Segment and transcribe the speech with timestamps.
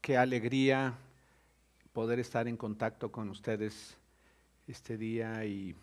[0.00, 0.94] qué alegría
[1.92, 3.98] poder estar en contacto con ustedes
[4.66, 5.76] este día y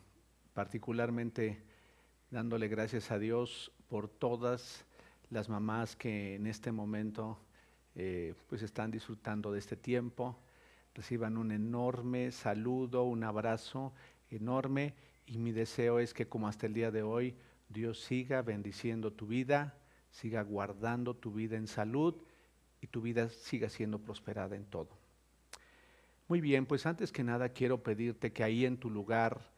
[0.56, 1.62] particularmente
[2.32, 4.86] dándole gracias a Dios por todas
[5.30, 7.38] las mamás que en este momento
[7.94, 10.40] eh, pues están disfrutando de este tiempo.
[10.96, 13.94] Reciban un enorme saludo, un abrazo
[14.32, 14.96] enorme
[15.28, 17.36] y mi deseo es que como hasta el día de hoy
[17.70, 19.78] Dios siga bendiciendo tu vida,
[20.10, 22.16] siga guardando tu vida en salud
[22.86, 24.90] y tu vida siga siendo prosperada en todo.
[26.28, 29.50] Muy bien, pues antes que nada quiero pedirte que ahí en tu lugar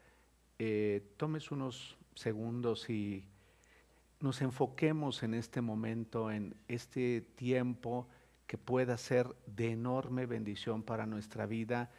[0.58, 3.26] eh, tomes unos segundos y
[4.20, 8.08] nos enfoquemos en este momento, en este tiempo
[8.46, 11.90] que pueda ser de enorme bendición para nuestra vida,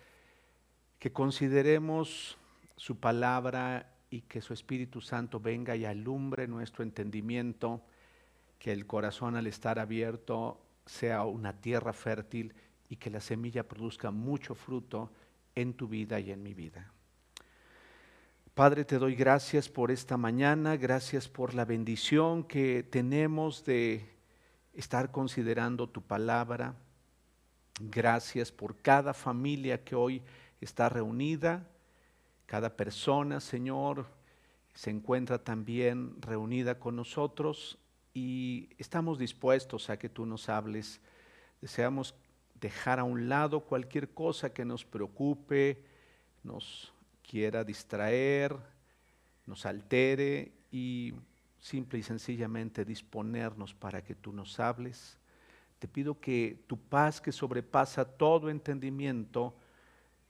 [0.97, 2.39] que consideremos
[2.75, 7.83] su palabra y que su Espíritu Santo venga y alumbre nuestro entendimiento,
[8.57, 12.53] que el corazón al estar abierto sea una tierra fértil
[12.89, 15.11] y que la semilla produzca mucho fruto
[15.53, 16.91] en tu vida y en mi vida.
[18.55, 24.09] Padre, te doy gracias por esta mañana, gracias por la bendición que tenemos de
[24.73, 26.75] estar considerando tu palabra.
[27.79, 30.23] Gracias por cada familia que hoy
[30.59, 31.67] está reunida,
[32.47, 34.07] cada persona, Señor,
[34.73, 37.77] se encuentra también reunida con nosotros
[38.13, 40.99] y estamos dispuestos a que tú nos hables.
[41.61, 42.15] Deseamos
[42.59, 45.83] dejar a un lado cualquier cosa que nos preocupe,
[46.43, 46.93] nos
[47.27, 48.55] quiera distraer,
[49.45, 51.13] nos altere y
[51.59, 55.17] simple y sencillamente disponernos para que tú nos hables.
[55.79, 59.55] Te pido que tu paz que sobrepasa todo entendimiento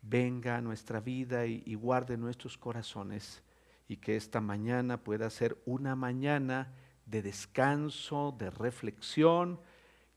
[0.02, 3.41] venga a nuestra vida y, y guarde nuestros corazones
[3.88, 6.71] y que esta mañana pueda ser una mañana
[7.09, 9.59] de descanso, de reflexión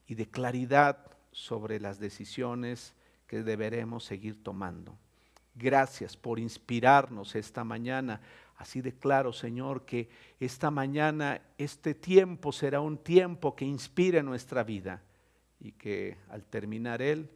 [0.07, 0.99] y de claridad
[1.31, 2.95] sobre las decisiones
[3.27, 4.97] que deberemos seguir tomando.
[5.55, 8.21] Gracias por inspirarnos esta mañana.
[8.57, 10.09] Así declaro, Señor, que
[10.39, 15.03] esta mañana, este tiempo será un tiempo que inspire nuestra vida
[15.61, 17.31] y que al terminar él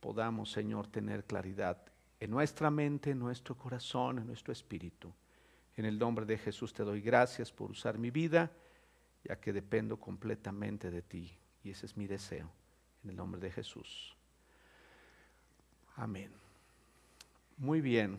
[0.00, 1.78] podamos, Señor, tener claridad
[2.20, 5.12] en nuestra mente, en nuestro corazón, en nuestro espíritu.
[5.76, 8.50] En el nombre de Jesús te doy gracias por usar mi vida,
[9.24, 11.32] ya que dependo completamente de ti.
[11.64, 12.50] Y ese es mi deseo.
[13.04, 14.16] En el nombre de Jesús.
[15.96, 16.30] Amén.
[17.56, 18.18] Muy bien.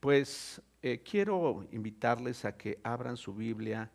[0.00, 3.90] Pues eh, quiero invitarles a que abran su Biblia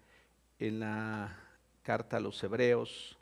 [0.60, 1.38] en la
[1.84, 3.18] carta a los Hebreos,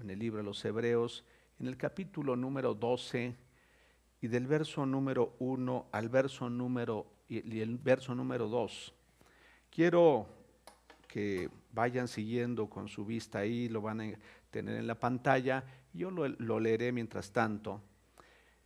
[0.00, 1.24] en el libro de los Hebreos,
[1.58, 3.34] en el capítulo número 12
[4.20, 8.92] y del verso número 1 al verso número y el verso número 2.
[9.70, 10.26] Quiero
[11.08, 14.12] que vayan siguiendo con su vista ahí, lo van a
[14.50, 15.64] tener en la pantalla.
[15.92, 17.80] Yo lo, leeré mientras tanto.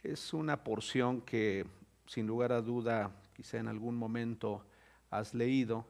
[0.02, 1.66] Es una porción que
[2.06, 4.64] sin lugar a duda quizá en algún momento
[5.10, 5.86] has leído,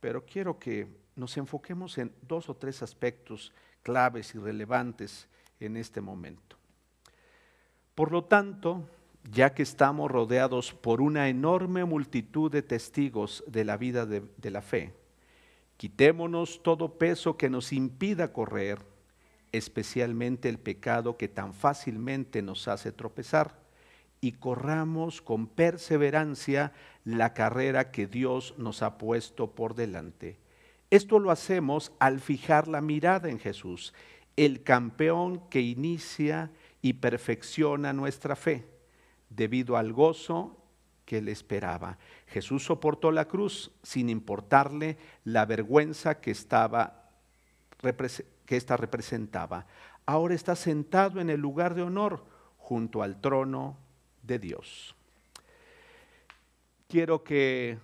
[0.00, 0.86] pero quiero que
[1.16, 3.52] nos enfoquemos en dos o tres aspectos
[3.82, 5.28] claves y relevantes
[5.60, 6.56] en este momento.
[7.94, 8.88] Por lo tanto,
[9.30, 14.62] ya que estamos rodeados por una enorme multitud de testigos de la vida de la
[14.62, 14.94] fe,
[15.78, 18.78] quitémonos todo peso que nos impida correr
[19.52, 23.58] especialmente el pecado que tan fácilmente nos hace tropezar,
[24.20, 26.72] y corramos con perseverancia
[27.04, 30.38] la carrera que Dios nos ha puesto por delante.
[30.90, 33.94] Esto lo hacemos al fijar la mirada en Jesús,
[34.36, 36.50] el campeón que inicia
[36.82, 38.66] y perfecciona nuestra fe,
[39.30, 40.56] debido al gozo
[41.08, 41.96] que le esperaba.
[42.26, 47.08] Jesús soportó la cruz sin importarle la vergüenza que estaba
[48.44, 49.66] que ésta representaba.
[50.04, 52.26] Ahora está sentado en el lugar de honor
[52.58, 53.78] junto al trono
[54.22, 54.94] de Dios.
[56.88, 57.78] Quiero que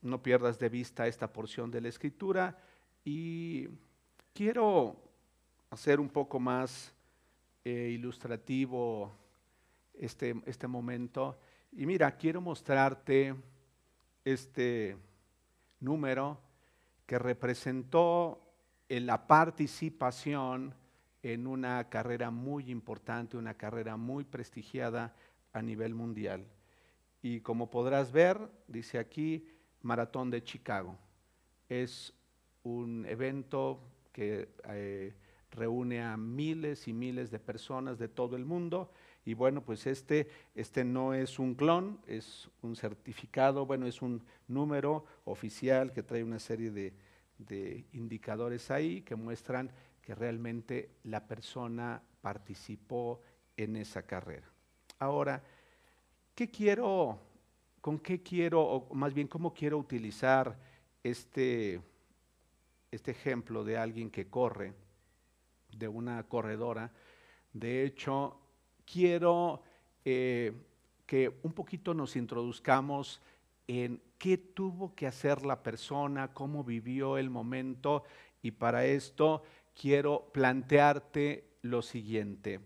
[0.00, 2.56] no pierdas de vista esta porción de la escritura
[3.04, 3.68] y
[4.32, 4.96] quiero
[5.68, 6.94] hacer un poco más
[7.62, 9.12] eh, ilustrativo
[9.92, 11.38] este, este momento.
[11.72, 13.34] Y mira, quiero mostrarte
[14.24, 14.96] este
[15.80, 16.40] número
[17.06, 18.42] que representó
[18.88, 20.74] en la participación
[21.22, 25.14] en una carrera muy importante, una carrera muy prestigiada
[25.52, 26.46] a nivel mundial.
[27.22, 29.46] Y como podrás ver, dice aquí,
[29.82, 30.96] Maratón de Chicago.
[31.68, 32.14] Es
[32.62, 33.80] un evento
[34.12, 35.14] que eh,
[35.50, 38.92] reúne a miles y miles de personas de todo el mundo.
[39.28, 44.22] Y bueno, pues este, este no es un clon, es un certificado, bueno, es un
[44.46, 46.94] número oficial que trae una serie de,
[47.36, 49.70] de indicadores ahí que muestran
[50.00, 53.20] que realmente la persona participó
[53.54, 54.48] en esa carrera.
[54.98, 55.44] Ahora,
[56.34, 57.18] ¿qué quiero,
[57.82, 60.58] con qué quiero, o más bien cómo quiero utilizar
[61.02, 61.82] este,
[62.90, 64.72] este ejemplo de alguien que corre,
[65.76, 66.90] de una corredora?
[67.52, 68.38] De hecho,
[68.90, 69.62] quiero
[70.04, 70.52] eh,
[71.06, 73.20] que un poquito nos introduzcamos
[73.66, 78.04] en qué tuvo que hacer la persona, cómo vivió el momento
[78.42, 79.42] y para esto
[79.78, 82.60] quiero plantearte lo siguiente.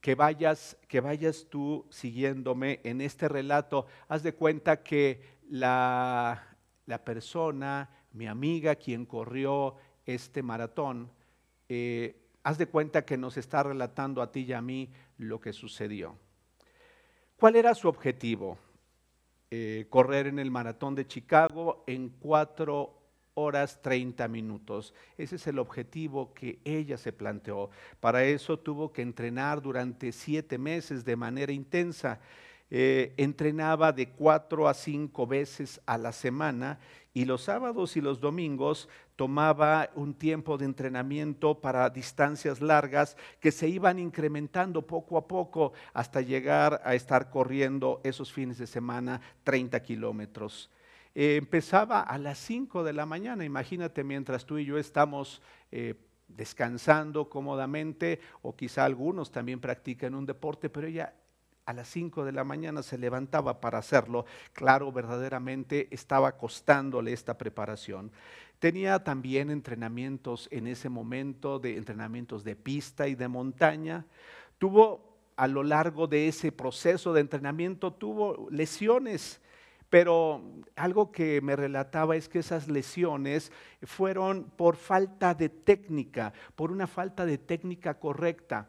[0.00, 3.86] Que vayas, que vayas tú siguiéndome en este relato.
[4.08, 6.56] Haz de cuenta que la,
[6.86, 9.74] la persona, mi amiga, quien corrió
[10.06, 11.10] este maratón,
[11.68, 14.88] eh, haz de cuenta que nos está relatando a ti y a mí
[15.18, 16.14] lo que sucedió.
[17.36, 18.56] ¿Cuál era su objetivo?
[19.50, 23.02] Eh, correr en el maratón de Chicago en cuatro
[23.34, 24.94] horas 30 minutos.
[25.18, 27.70] Ese es el objetivo que ella se planteó.
[27.98, 32.20] Para eso tuvo que entrenar durante siete meses de manera intensa.
[32.70, 36.78] Eh, entrenaba de cuatro a cinco veces a la semana
[37.12, 43.50] y los sábados y los domingos tomaba un tiempo de entrenamiento para distancias largas que
[43.50, 49.20] se iban incrementando poco a poco hasta llegar a estar corriendo esos fines de semana
[49.42, 50.70] 30 kilómetros.
[51.14, 55.40] Empezaba a las 5 de la mañana, imagínate mientras tú y yo estamos
[55.72, 55.94] eh,
[56.28, 61.14] descansando cómodamente o quizá algunos también practican un deporte, pero ella
[61.66, 64.24] a las 5 de la mañana se levantaba para hacerlo.
[64.52, 68.12] Claro, verdaderamente estaba costándole esta preparación.
[68.60, 74.06] Tenía también entrenamientos en ese momento, de entrenamientos de pista y de montaña.
[74.58, 79.40] Tuvo a lo largo de ese proceso de entrenamiento, tuvo lesiones.
[79.90, 80.42] Pero
[80.76, 83.52] algo que me relataba es que esas lesiones
[83.82, 88.68] fueron por falta de técnica, por una falta de técnica correcta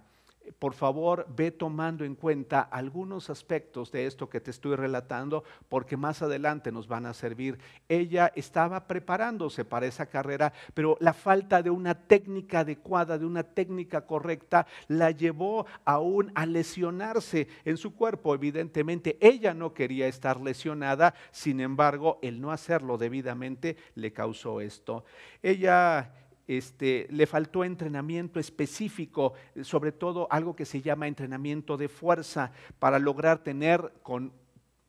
[0.59, 5.97] por favor ve tomando en cuenta algunos aspectos de esto que te estoy relatando porque
[5.97, 7.59] más adelante nos van a servir.
[7.89, 13.43] Ella estaba preparándose para esa carrera, pero la falta de una técnica adecuada, de una
[13.43, 18.33] técnica correcta, la llevó aún a lesionarse en su cuerpo.
[18.33, 25.05] Evidentemente, ella no quería estar lesionada, sin embargo, el no hacerlo debidamente le causó esto.
[25.41, 26.16] Ella
[26.47, 32.99] este, le faltó entrenamiento específico, sobre todo algo que se llama entrenamiento de fuerza, para
[32.99, 33.93] lograr tener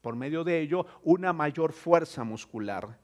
[0.00, 2.99] por medio de ello una mayor fuerza muscular.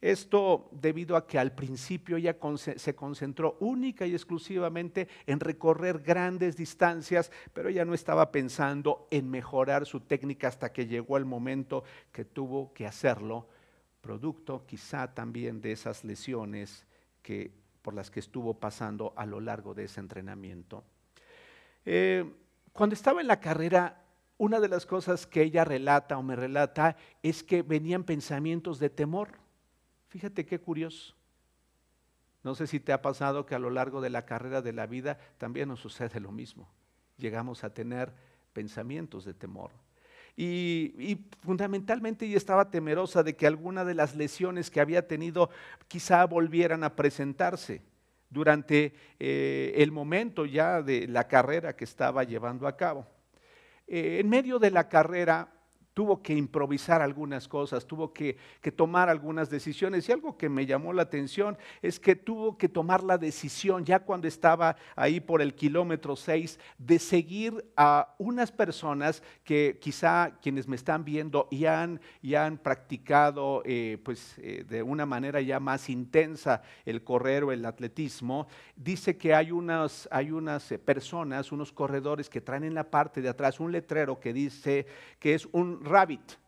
[0.00, 2.36] Esto debido a que al principio ella
[2.76, 9.28] se concentró única y exclusivamente en recorrer grandes distancias, pero ella no estaba pensando en
[9.28, 11.82] mejorar su técnica hasta que llegó el momento
[12.12, 13.48] que tuvo que hacerlo,
[14.00, 16.86] producto quizá también de esas lesiones
[17.20, 17.50] que
[17.88, 20.84] por las que estuvo pasando a lo largo de ese entrenamiento.
[21.86, 22.30] Eh,
[22.74, 24.04] cuando estaba en la carrera,
[24.36, 28.90] una de las cosas que ella relata o me relata es que venían pensamientos de
[28.90, 29.38] temor.
[30.08, 31.14] Fíjate qué curioso.
[32.44, 34.86] No sé si te ha pasado que a lo largo de la carrera de la
[34.86, 36.68] vida también nos sucede lo mismo.
[37.16, 38.12] Llegamos a tener
[38.52, 39.70] pensamientos de temor.
[40.40, 45.50] Y, fundamentalmente ella estaba temerosa de que alguna de las lesiones que había tenido
[45.88, 47.82] quizá volvieran a presentarse
[48.30, 53.04] durante eh, el momento ya de la carrera que estaba llevando a cabo.
[53.88, 55.48] Eh, en medio de la carrera
[55.98, 58.36] tuvo que improvisar algunas cosas, tuvo que,
[58.76, 60.08] tomar algunas decisiones.
[60.08, 63.98] Y algo que me llamó la atención es que tuvo que tomar la decisión, ya
[63.98, 70.68] cuando estaba ahí por el kilómetro 6, de seguir a unas personas que quizá quienes
[70.68, 72.00] me están viendo y han,
[72.32, 77.64] han practicado eh, pues, eh, de una manera ya más intensa el correr o el
[77.64, 78.46] atletismo.
[78.76, 83.20] Dice que hay unas, hay unas eh, personas, unos corredores que traen en la parte
[83.20, 84.86] de atrás un letrero que dice
[85.18, 86.38] que es un rabbit.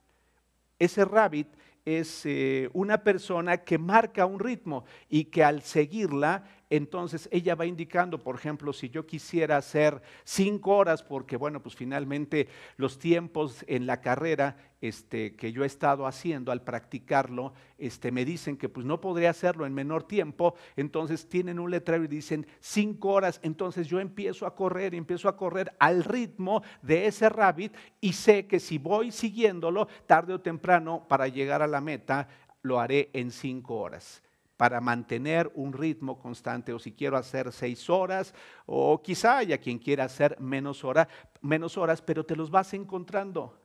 [0.78, 1.48] Ese rabbit
[1.84, 7.66] es eh, una persona que marca un ritmo y que al seguirla entonces ella va
[7.66, 12.46] indicando, por ejemplo, si yo quisiera hacer cinco horas, porque bueno, pues finalmente
[12.76, 18.24] los tiempos en la carrera este, que yo he estado haciendo al practicarlo, este, me
[18.24, 22.46] dicen que pues no podría hacerlo en menor tiempo, entonces tienen un letrero y dicen
[22.60, 27.74] cinco horas, entonces yo empiezo a correr, empiezo a correr al ritmo de ese rabbit
[28.00, 32.28] y sé que si voy siguiéndolo, tarde o temprano, para llegar a la meta,
[32.62, 34.22] lo haré en cinco horas
[34.60, 38.34] para mantener un ritmo constante o si quiero hacer seis horas
[38.66, 41.08] o quizá haya quien quiera hacer menos, hora,
[41.40, 43.58] menos horas, pero te los vas encontrando.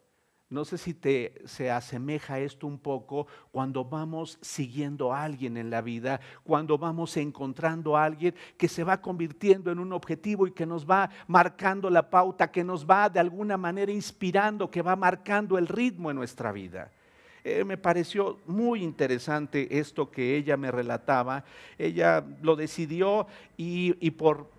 [0.47, 5.69] No sé si te se asemeja esto un poco cuando vamos siguiendo a alguien en
[5.69, 10.51] la vida, cuando vamos encontrando a alguien que se va convirtiendo en un objetivo y
[10.51, 14.95] que nos va marcando la pauta, que nos va de alguna manera inspirando, que va
[14.95, 16.89] marcando el ritmo en nuestra vida.
[17.47, 21.45] Eh, me pareció muy interesante esto que ella me relataba.
[21.77, 24.49] Ella lo decidió y, y por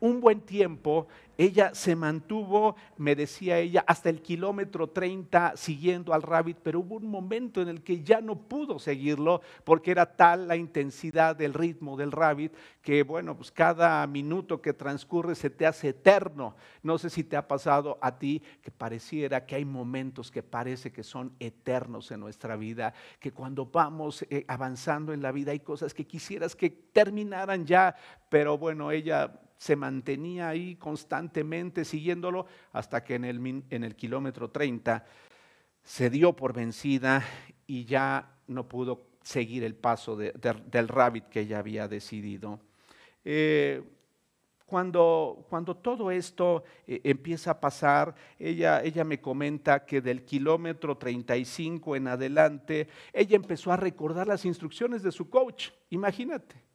[0.00, 1.06] un buen tiempo
[1.38, 6.96] ella se mantuvo, me decía ella, hasta el kilómetro 30 siguiendo al rabbit, pero hubo
[6.96, 11.52] un momento en el que ya no pudo seguirlo porque era tal la intensidad del
[11.52, 16.54] ritmo del rabbit que, bueno, pues cada minuto que transcurre se te hace eterno.
[16.82, 20.90] No sé si te ha pasado a ti que pareciera que hay momentos que parece
[20.90, 25.60] que son eternos en nuestra vida, que cuando vamos eh, avanzando en la vida hay
[25.60, 27.94] cosas que quisieras que terminaran ya,
[28.30, 34.50] pero bueno, ella se mantenía ahí constantemente siguiéndolo hasta que en el, en el kilómetro
[34.50, 35.04] 30
[35.82, 37.24] se dio por vencida
[37.66, 42.60] y ya no pudo seguir el paso del rabbit que ella había decidido.
[43.24, 43.82] Eh,
[44.66, 50.96] cuando, cuando, todo esto eh, empieza a pasar, ella, ella me comenta que del kilómetro
[50.96, 55.70] 35 en adelante, ella empezó a recordar las instrucciones de su coach.
[55.90, 56.65] Imagínate.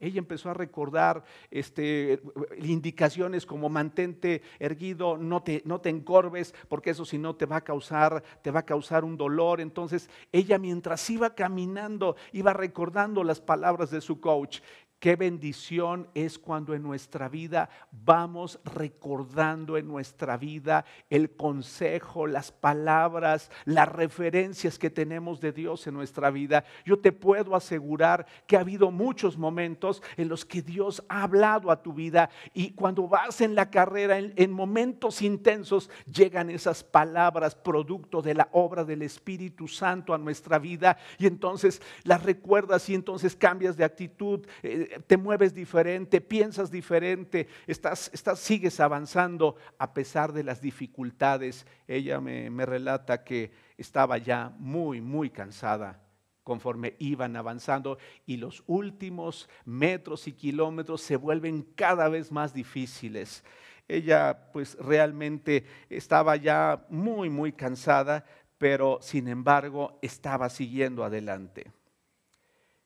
[0.00, 2.22] Ella empezó a recordar este,
[2.58, 7.56] indicaciones como mantente erguido, no te, no te encorves, porque eso si no te va
[7.56, 9.60] a causar, te va a causar un dolor.
[9.60, 14.60] Entonces, ella mientras iba caminando, iba recordando las palabras de su coach
[15.00, 22.50] Qué bendición es cuando en nuestra vida vamos recordando en nuestra vida el consejo, las
[22.50, 26.64] palabras, las referencias que tenemos de Dios en nuestra vida.
[26.84, 31.70] Yo te puedo asegurar que ha habido muchos momentos en los que Dios ha hablado
[31.70, 37.54] a tu vida y cuando vas en la carrera, en, momentos intensos, llegan esas palabras
[37.54, 42.96] producto de la obra del Espíritu Santo a nuestra vida y entonces las recuerdas y
[42.96, 44.44] entonces cambias de actitud.
[44.64, 51.66] Eh, te mueves diferente, piensas diferente, estás, estás, sigues avanzando a pesar de las dificultades.
[51.86, 56.02] Ella me, me relata que estaba ya muy, muy cansada
[56.48, 63.44] conforme iban avanzando y los últimos metros y kilómetros se vuelven cada vez más difíciles.
[63.86, 68.24] Ella pues realmente estaba ya muy, muy cansada,
[68.56, 71.70] pero sin embargo estaba siguiendo adelante.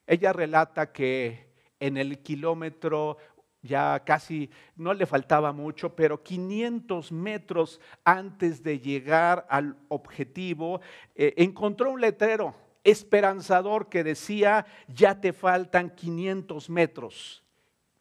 [0.08, 1.51] Ella relata que
[1.82, 3.18] en el kilómetro
[3.62, 10.80] ya casi no le faltaba mucho, pero 500 metros antes de llegar al objetivo,
[11.14, 17.44] eh, encontró un letrero esperanzador que decía, ya te faltan 500 metros,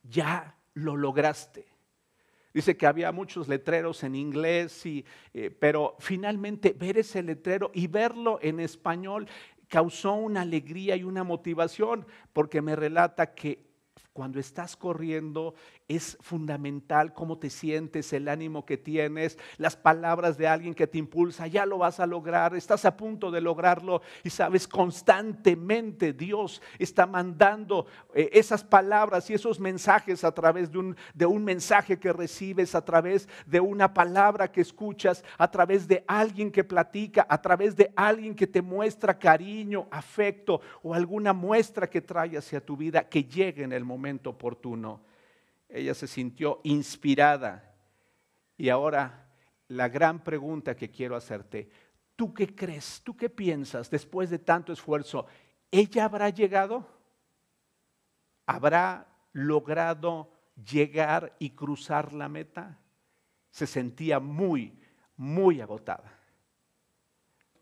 [0.01, 1.67] ya lo lograste.
[2.53, 5.03] Dice que había muchos letreros en inglés, eh,
[5.59, 9.27] pero finalmente ver ese letrero y verlo en español
[9.69, 13.70] causó una alegría y una motivación, porque me relata que
[14.13, 15.53] cuando estás corriendo
[15.95, 20.97] es fundamental cómo te sientes, el ánimo que tienes, las palabras de alguien que te
[20.97, 26.61] impulsa, ya lo vas a lograr, estás a punto de lograrlo y sabes, constantemente Dios
[26.79, 31.99] está mandando eh, esas palabras y esos mensajes a través de un, de un mensaje
[31.99, 37.27] que recibes, a través de una palabra que escuchas, a través de alguien que platica,
[37.29, 42.65] a través de alguien que te muestra cariño, afecto o alguna muestra que trae hacia
[42.65, 45.10] tu vida que llegue en el momento oportuno
[45.71, 47.75] ella se sintió inspirada.
[48.57, 49.29] Y ahora
[49.69, 51.69] la gran pregunta que quiero hacerte,
[52.15, 53.01] ¿tú qué crees?
[53.03, 55.25] ¿Tú qué piensas después de tanto esfuerzo?
[55.71, 56.85] ¿Ella habrá llegado?
[58.45, 60.31] ¿Habrá logrado
[60.69, 62.77] llegar y cruzar la meta?
[63.49, 64.77] Se sentía muy,
[65.15, 66.19] muy agotada.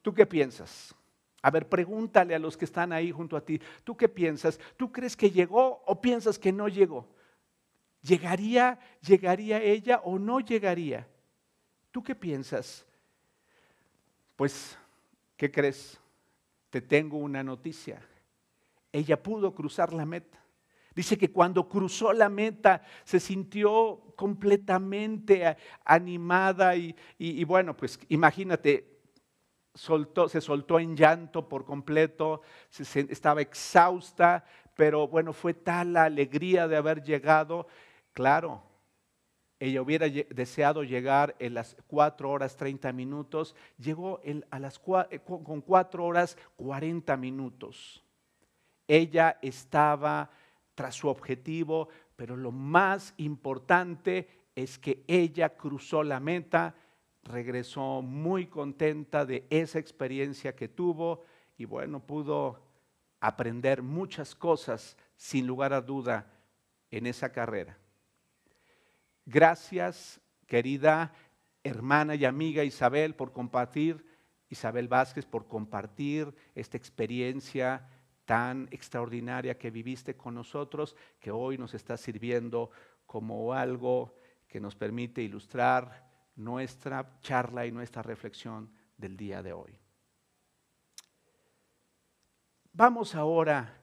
[0.02, 0.96] ¿Tú qué piensas?
[1.42, 4.60] A ver, pregúntale a los que están ahí junto a ti, ¿tú qué piensas?
[4.76, 7.08] ¿Tú crees que llegó o piensas que no llegó?
[8.02, 11.08] ¿Llegaría, llegaría ella o no llegaría?
[11.92, 12.86] ¿Tú qué piensas?
[14.36, 14.78] Pues,
[15.36, 16.00] ¿qué crees?
[16.70, 18.02] Te tengo una noticia.
[18.92, 20.40] Ella pudo cruzar la meta.
[20.96, 29.00] Dice que cuando cruzó la meta se sintió completamente animada y, bueno, pues imagínate,
[29.74, 32.42] soltó, se soltó en llanto por completo,
[32.78, 34.44] estaba exhausta,
[34.76, 37.68] pero bueno, fue tal la alegría de haber llegado
[38.20, 38.62] Claro,
[39.62, 44.20] ella hubiera deseado llegar en las 4 horas 30 minutos, llegó
[44.52, 48.04] a las eh, con 4 horas 40 minutos.
[48.90, 50.32] Ella estaba
[50.76, 56.76] tras su objetivo, pero lo más importante es que ella cruzó la meta
[57.24, 61.24] regresó muy contenta de esa experiencia que tuvo
[61.58, 62.60] y bueno, pudo
[63.22, 66.30] aprender muchas cosas sin lugar a duda
[66.92, 67.78] en esa carrera.
[69.32, 71.14] Gracias, querida
[71.64, 74.04] hermana y amiga Isabel, por compartir,
[74.50, 77.88] Isabel Vázquez, por compartir esta experiencia
[78.26, 82.72] tan extraordinaria que viviste con nosotros, que hoy nos está sirviendo
[83.06, 84.16] como algo
[84.48, 89.80] que nos permite ilustrar nuestra charla y nuestra reflexión del día de hoy.
[92.74, 93.79] Vamos ahora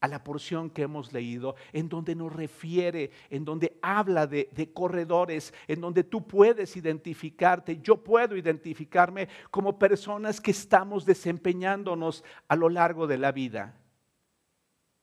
[0.00, 4.72] a la porción que hemos leído, en donde nos refiere, en donde habla de, de,
[4.72, 12.56] corredores, en donde tú puedes identificarte, yo puedo identificarme como personas que estamos desempeñándonos a
[12.56, 13.74] lo largo de la vida.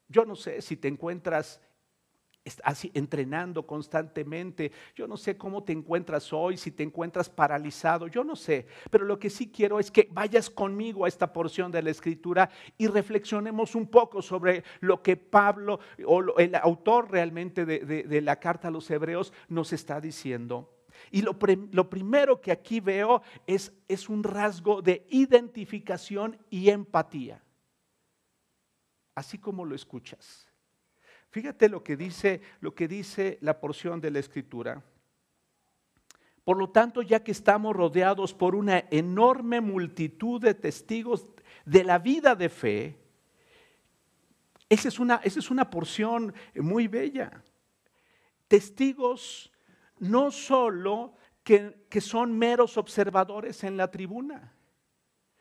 [0.07, 1.59] Yo no sé si te encuentras
[2.63, 4.71] así entrenando constantemente.
[4.95, 9.05] Yo no sé cómo te encuentras hoy, si te encuentras paralizado, yo no sé, pero
[9.05, 12.87] lo que sí quiero es que vayas conmigo a esta porción de la escritura y
[12.87, 18.71] reflexionemos un poco sobre lo que Pablo o el autor realmente de, la carta a
[18.71, 20.69] los hebreos nos está diciendo.
[21.11, 21.37] Y lo,
[21.89, 27.43] primero que aquí veo es un rasgo de identificación y empatía,
[29.15, 30.52] así como lo escuchas.
[31.33, 34.83] Fíjate lo que dice, lo que dice la porción de la escritura.
[36.43, 41.25] Por lo tanto, ya que estamos rodeados por una enorme multitud de testigos
[41.65, 42.99] de la vida de fe,
[44.69, 47.43] esa es una, esa es una porción muy bella.
[48.47, 49.51] Testigos
[49.97, 54.53] no solo que, que son meros observadores en la tribuna.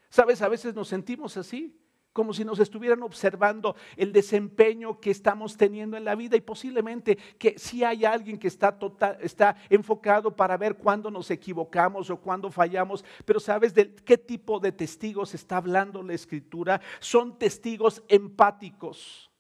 [0.08, 1.81] Sabes, a veces nos sentimos así
[2.12, 6.36] como si nos estuvieran observando el desempeño que estamos teniendo en la vida.
[6.36, 11.30] Y posiblemente que si hay alguien que está, total, está enfocado para ver cuándo nos
[11.30, 16.80] equivocamos o cuándo fallamos, pero ¿sabes de qué tipo de testigos está hablando la escritura?
[17.00, 19.31] Son testigos empáticos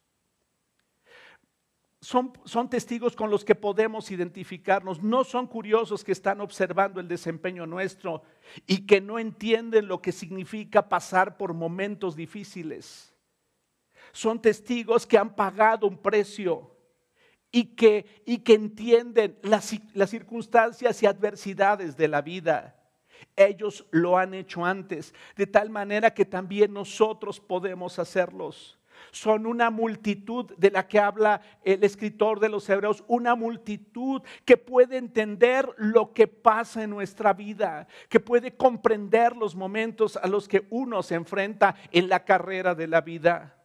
[2.02, 7.64] son, testigos con los que podemos identificarnos, no son curiosos que están observando el desempeño
[7.64, 8.24] nuestro
[8.66, 13.14] y que no entienden lo que significa pasar por momentos difíciles.
[14.10, 16.76] Son testigos que han pagado un precio
[17.52, 22.82] y que, y que entienden las, las circunstancias y adversidades de la vida.
[23.36, 28.76] Ellos lo han hecho antes, de tal manera que también nosotros podemos hacerlos
[29.12, 34.56] son una multitud de la que habla el escritor de los Hebreos, una multitud que
[34.56, 40.48] puede entender lo que pasa en nuestra vida, que puede comprender los momentos a los
[40.48, 43.58] que uno se enfrenta en la carrera de la vida.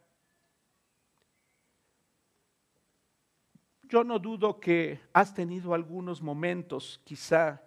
[3.83, 7.63] Yo no dudo que has tenido algunos momentos, quizá,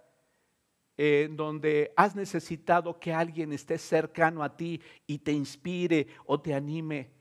[0.98, 6.52] en donde has necesitado que alguien esté cercano a ti y te inspire o te
[6.52, 7.19] anime.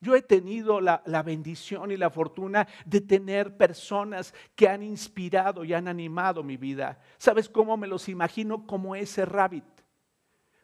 [0.00, 5.72] Yo he tenido la, bendición y la fortuna de tener personas que han inspirado y
[5.72, 7.00] han animado mi vida.
[7.16, 8.66] ¿Sabes cómo me los imagino?
[8.66, 9.64] Como ese rabbit.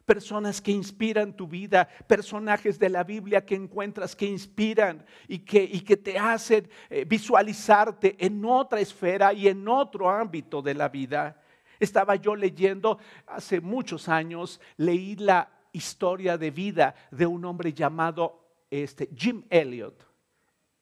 [0.05, 5.63] Personas que inspiran tu vida, personajes de la Biblia que encuentras que inspiran y que,
[5.63, 10.89] y que te hacen eh, visualizarte en otra esfera y en otro ámbito de la
[10.89, 11.41] vida.
[11.79, 18.40] Estaba yo leyendo hace muchos años, leí la historia de vida de un hombre llamado
[18.71, 20.07] este, Jim Elliot,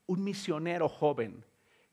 [0.06, 1.44] un misionero joven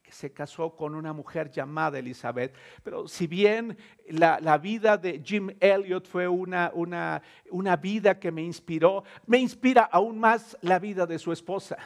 [0.03, 2.55] que se casó con una mujer llamada Elizabeth.
[2.85, 3.77] Pero si bien
[4.09, 9.83] la, vida de Jim Elliot fue una, una, una vida que me inspiró, me inspira
[9.83, 11.77] aún más la vida de su esposa.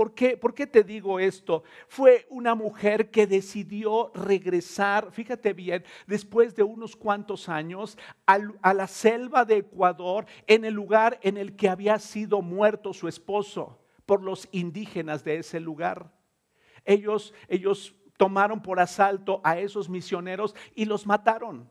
[0.00, 1.62] ¿Por qué, ¿Por qué, te digo esto?
[1.86, 8.86] Fue una mujer que decidió regresar, fíjate bien, después de unos cuantos años a la
[8.86, 14.22] selva de Ecuador, en el lugar en el que había sido muerto su esposo por
[14.22, 16.10] los indígenas de ese lugar.
[16.86, 21.68] Ellos, ellos tomaron por asalto a esos misioneros y los mataron.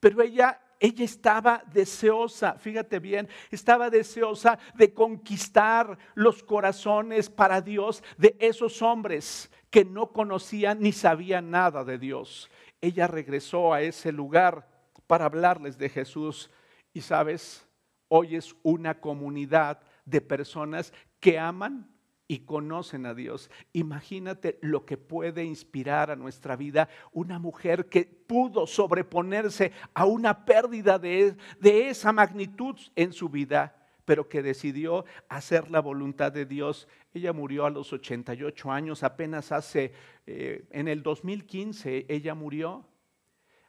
[0.00, 8.02] Pero ella ella estaba deseosa, fíjate bien, estaba deseosa de conquistar los corazones para Dios
[8.16, 12.48] de esos hombres que no conocían ni sabían nada de Dios.
[12.80, 14.68] Ella regresó a ese lugar
[15.06, 16.50] para hablarles de Jesús
[16.92, 17.66] y sabes,
[18.08, 21.90] hoy es una comunidad de personas que aman
[22.28, 23.50] y conocen a Dios.
[23.72, 30.44] Imagínate lo que puede inspirar a nuestra vida una mujer que pudo sobreponerse a una
[30.44, 36.86] pérdida de, esa magnitud en su vida, pero que decidió hacer la voluntad de Dios.
[37.14, 39.92] Ella murió a los 88 años, apenas hace,
[40.26, 42.84] eh, en el 2015 ella murió.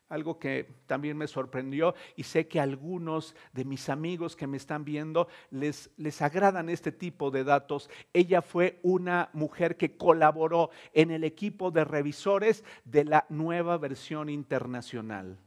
[0.10, 4.84] Algo que también me sorprendió y sé que algunos de mis amigos que me están
[4.84, 7.90] viendo les, les agradan este tipo de datos.
[8.12, 14.30] Ella fue una mujer que colaboró en el equipo de revisores de la nueva versión
[14.30, 15.38] internacional.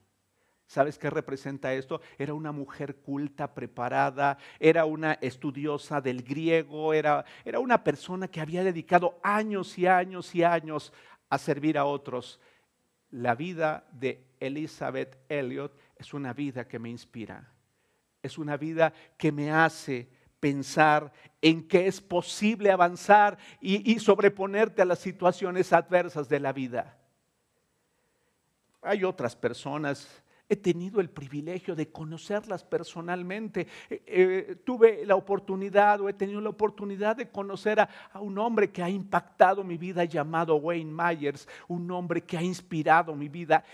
[0.73, 2.01] ¿Sabes qué representa esto?
[2.17, 8.41] Era una mujer culta, preparada, era una estudiosa del griego, era, era una persona que
[8.41, 10.91] había dedicado años y años y años
[11.29, 12.41] a servir a otros.
[13.13, 17.49] La vida de Elizabeth Elliot es una vida que me inspira,
[18.23, 20.09] es una vida que me hace
[20.41, 26.53] pensar en que es posible avanzar y, y sobreponerte a las situaciones adversas de la
[26.53, 26.99] vida.
[28.81, 33.67] Hay otras personas He tenido el privilegio de conocerlas personalmente.
[33.89, 37.89] Eh, eh, tuve la oportunidad o he tenido la oportunidad de conocer a,
[38.21, 43.15] un hombre que ha impactado mi vida llamado Wayne Myers, un hombre que ha inspirado
[43.15, 43.65] mi vida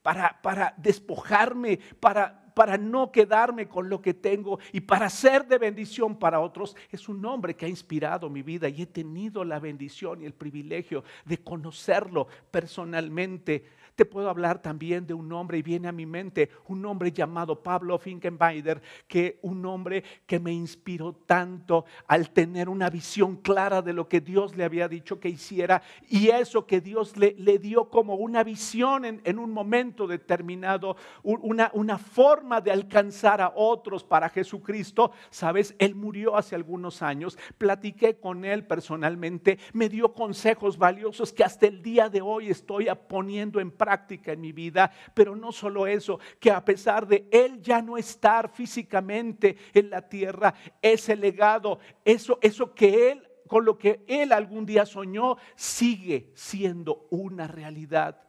[0.00, 5.58] para, para despojarme, para, para no quedarme con lo que tengo y para ser de
[5.58, 6.76] bendición para otros.
[6.92, 10.34] Es un hombre que ha inspirado mi vida y he tenido la bendición y el
[10.34, 13.64] privilegio de conocerlo personalmente.
[13.98, 17.64] Te puedo hablar también de un hombre, y viene a mi mente, un hombre llamado
[17.64, 23.92] Pablo Finkenbeider, que un hombre que me inspiró tanto al tener una visión clara de
[23.92, 27.90] lo que Dios le había dicho que hiciera y eso que Dios le, le dio
[27.90, 34.04] como una visión en, en un momento determinado, una, una forma de alcanzar a otros
[34.04, 35.10] para Jesucristo.
[35.28, 41.42] Sabes, él murió hace algunos años, platiqué con él personalmente, me dio consejos valiosos que
[41.42, 45.50] hasta el día de hoy estoy poniendo en práctica práctica en mi vida, pero no
[45.50, 51.16] solo eso, que a pesar de él ya no estar físicamente en la tierra, ese
[51.16, 57.48] legado, eso, eso que él, con lo que él algún día soñó, sigue siendo una
[57.48, 58.20] realidad.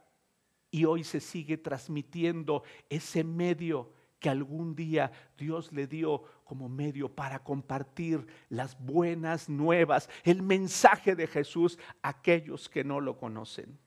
[0.70, 7.14] Y hoy se sigue transmitiendo ese medio que algún día Dios le dio como medio
[7.14, 13.78] para compartir las buenas nuevas, el mensaje de Jesús a aquellos que no lo conocen.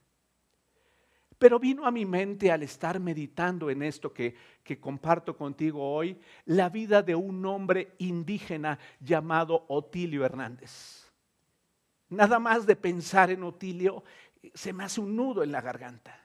[1.43, 6.17] Pero vino a mi mente al estar meditando en esto que, que comparto contigo hoy,
[6.45, 11.11] la vida de un hombre indígena llamado Otilio Hernández.
[12.07, 14.05] Nada más de pensar en Otilio,
[14.53, 16.22] se me hace un nudo en la garganta.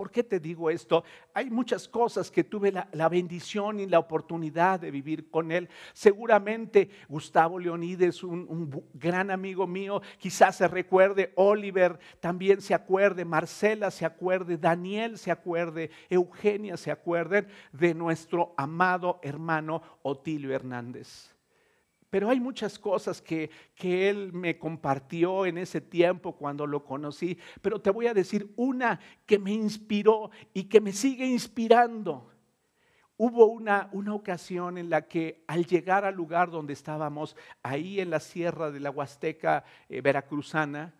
[0.00, 1.04] ¿Por qué te digo esto?
[1.34, 5.68] Hay muchas cosas que tuve la, bendición y la oportunidad de vivir con él.
[5.92, 13.26] Seguramente Gustavo Leonides, un, un, gran amigo mío, quizás se recuerde, Oliver también se acuerde,
[13.26, 21.39] Marcela se acuerde, Daniel se acuerde, Eugenia se acuerden de nuestro amado hermano Otilio Hernández.
[22.10, 27.38] Pero hay muchas cosas que, que, Él me compartió en ese tiempo cuando lo conocí.
[27.62, 32.28] Pero te voy a decir una que me inspiró y que me sigue inspirando.
[33.16, 38.10] Hubo una, una ocasión en la que al llegar al lugar donde estábamos, ahí en
[38.10, 40.94] la sierra de la Huasteca eh, veracruzana,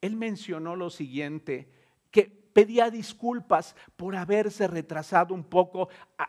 [0.00, 1.72] Él mencionó lo siguiente,
[2.10, 5.88] que pedía disculpas por haberse retrasado un poco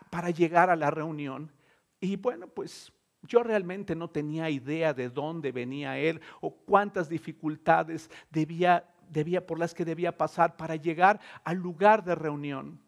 [0.10, 1.52] para llegar a la reunión.
[2.00, 2.92] Y bueno, pues
[3.28, 9.60] yo realmente no tenía idea de dónde venía él o cuántas dificultades debía, debía por
[9.60, 12.80] las que debía pasar para llegar al lugar de reunión.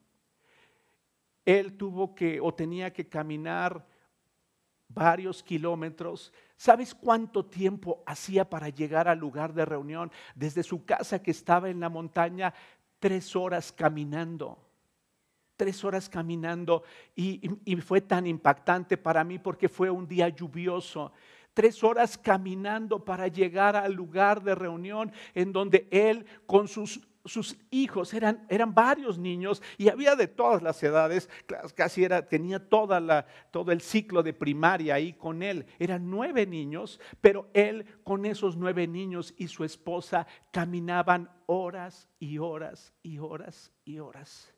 [1.46, 3.86] Él tuvo que o tenía que caminar
[4.90, 6.34] varios kilómetros.
[6.58, 10.12] ¿Sabes cuánto tiempo hacía para llegar al lugar de reunión?
[10.34, 12.54] Desde su casa que estaba en la montaña,
[13.00, 14.65] tres horas caminando
[15.56, 16.84] tres horas caminando
[17.16, 17.42] y,
[17.82, 21.12] fue tan impactante para mí porque fue un día lluvioso
[21.54, 27.56] tres horas caminando para llegar al lugar de reunión en donde él con sus, sus
[27.72, 31.30] hijos, eran, eran varios niños y había de todas las edades,
[31.74, 35.66] casi era, tenía toda la, todo el ciclo de primaria ahí con él.
[35.80, 42.38] Eran nueve niños, pero él con esos nueve niños y su esposa caminaban horas y
[42.38, 44.55] horas y horas y horas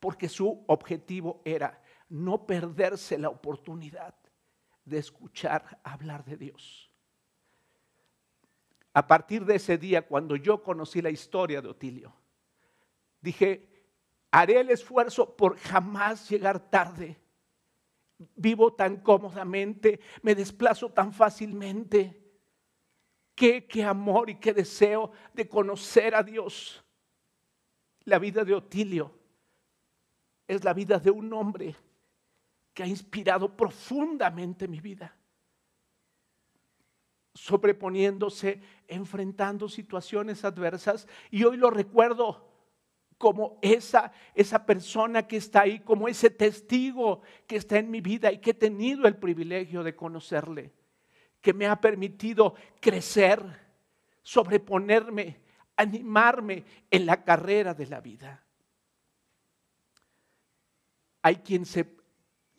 [0.00, 4.14] porque su objetivo era no perderse la oportunidad
[4.84, 6.90] de escuchar hablar de Dios.
[8.92, 12.12] A partir de ese día, cuando yo conocí la historia de Otilio,
[13.20, 13.68] dije,
[14.32, 17.20] haré el esfuerzo por jamás llegar tarde.
[18.34, 22.16] Vivo tan cómodamente, me desplazo tan fácilmente.
[23.34, 26.84] Qué, qué amor y qué deseo de conocer a Dios.
[28.04, 29.19] La vida de Otilio
[30.50, 31.76] es la vida de un hombre
[32.74, 35.14] que ha inspirado profundamente mi vida,
[37.34, 41.06] sobreponiéndose, enfrentando situaciones adversas.
[41.30, 42.48] Y hoy lo recuerdo
[43.16, 48.32] como esa, esa persona que está ahí, como ese testigo que está en mi vida
[48.32, 50.72] y que he tenido el privilegio de conocerle,
[51.40, 53.40] que me ha permitido crecer,
[54.22, 55.40] sobreponerme,
[55.76, 58.44] animarme en la carrera de la vida.
[61.22, 61.98] Hay quien se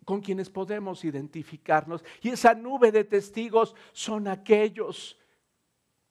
[0.06, 5.17] con quienes podemos identificarnos y esa nube de testigos son aquellos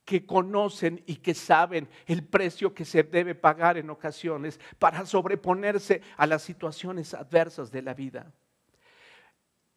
[0.05, 6.03] que conocen y que saben el precio que se debe pagar en ocasiones para sobreponerse
[6.17, 8.33] a las situaciones adversas de la vida.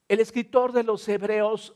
[0.08, 1.76] El escritor de los Hebreos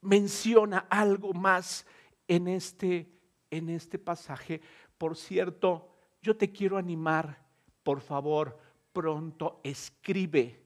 [0.00, 1.86] menciona algo más
[2.28, 3.12] en este,
[3.50, 4.60] en este pasaje.
[4.98, 5.88] Por cierto,
[6.20, 7.44] yo te quiero animar,
[7.82, 8.58] por favor,
[8.94, 10.58] pronto escribe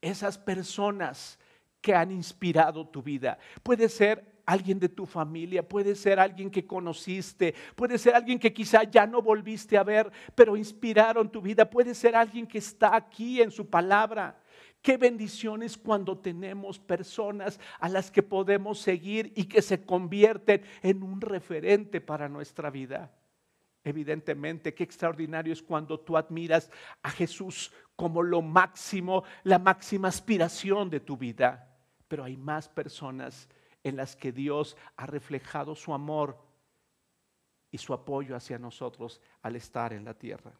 [0.00, 1.38] esas personas
[1.80, 3.38] que han inspirado tu vida.
[3.62, 8.52] Puede ser alguien de tu familia, puede ser alguien que conociste, puede ser alguien que
[8.52, 12.94] quizá ya no volviste a ver, pero inspiraron tu vida, puede ser alguien que está
[12.94, 14.38] aquí en su palabra.
[14.82, 21.02] Qué bendiciones cuando tenemos personas a las que podemos seguir y que se convierten en
[21.02, 23.10] un referente para nuestra vida.
[23.84, 26.70] Evidentemente, qué extraordinario es cuando tú admiras
[27.02, 31.70] a Jesús como lo máximo, la máxima aspiración de tu vida.
[32.08, 33.48] Pero hay más personas
[33.82, 36.42] en las que Dios ha reflejado su amor
[37.70, 40.58] y su apoyo hacia nosotros al estar en la tierra.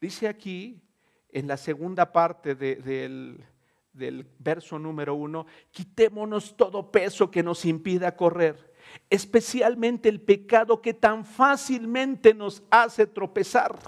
[0.00, 0.80] Dice aquí,
[1.28, 3.44] en la segunda parte del,
[3.92, 8.67] del verso número uno, quitémonos todo peso que nos impida correr,
[9.10, 13.78] especialmente el pecado que tan fácilmente nos hace tropezar.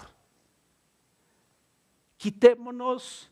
[2.17, 3.31] Quitémonos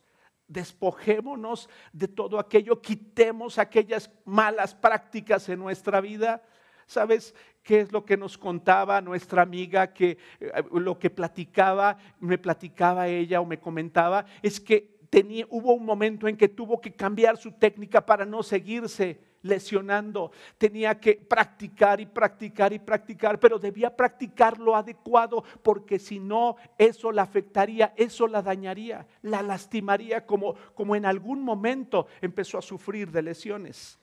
[0.49, 6.43] despojémonos de todo aquello, quitemos aquellas malas prácticas en nuestra vida.
[6.87, 9.93] ¿Sabes qué es lo que nos contaba nuestra amiga?
[9.93, 15.75] Que eh, lo que platicaba, me platicaba ella o me comentaba, es que tenía, hubo
[15.75, 20.33] un momento en que tuvo que cambiar su técnica para no seguirse lesionando.
[20.57, 26.57] Tenía que practicar y practicar y practicar, pero debía practicar lo adecuado porque si no,
[26.77, 32.63] eso la afectaría, eso la dañaría, la lastimaría como, como en algún momento empezó a
[32.63, 33.99] sufrir de lesiones.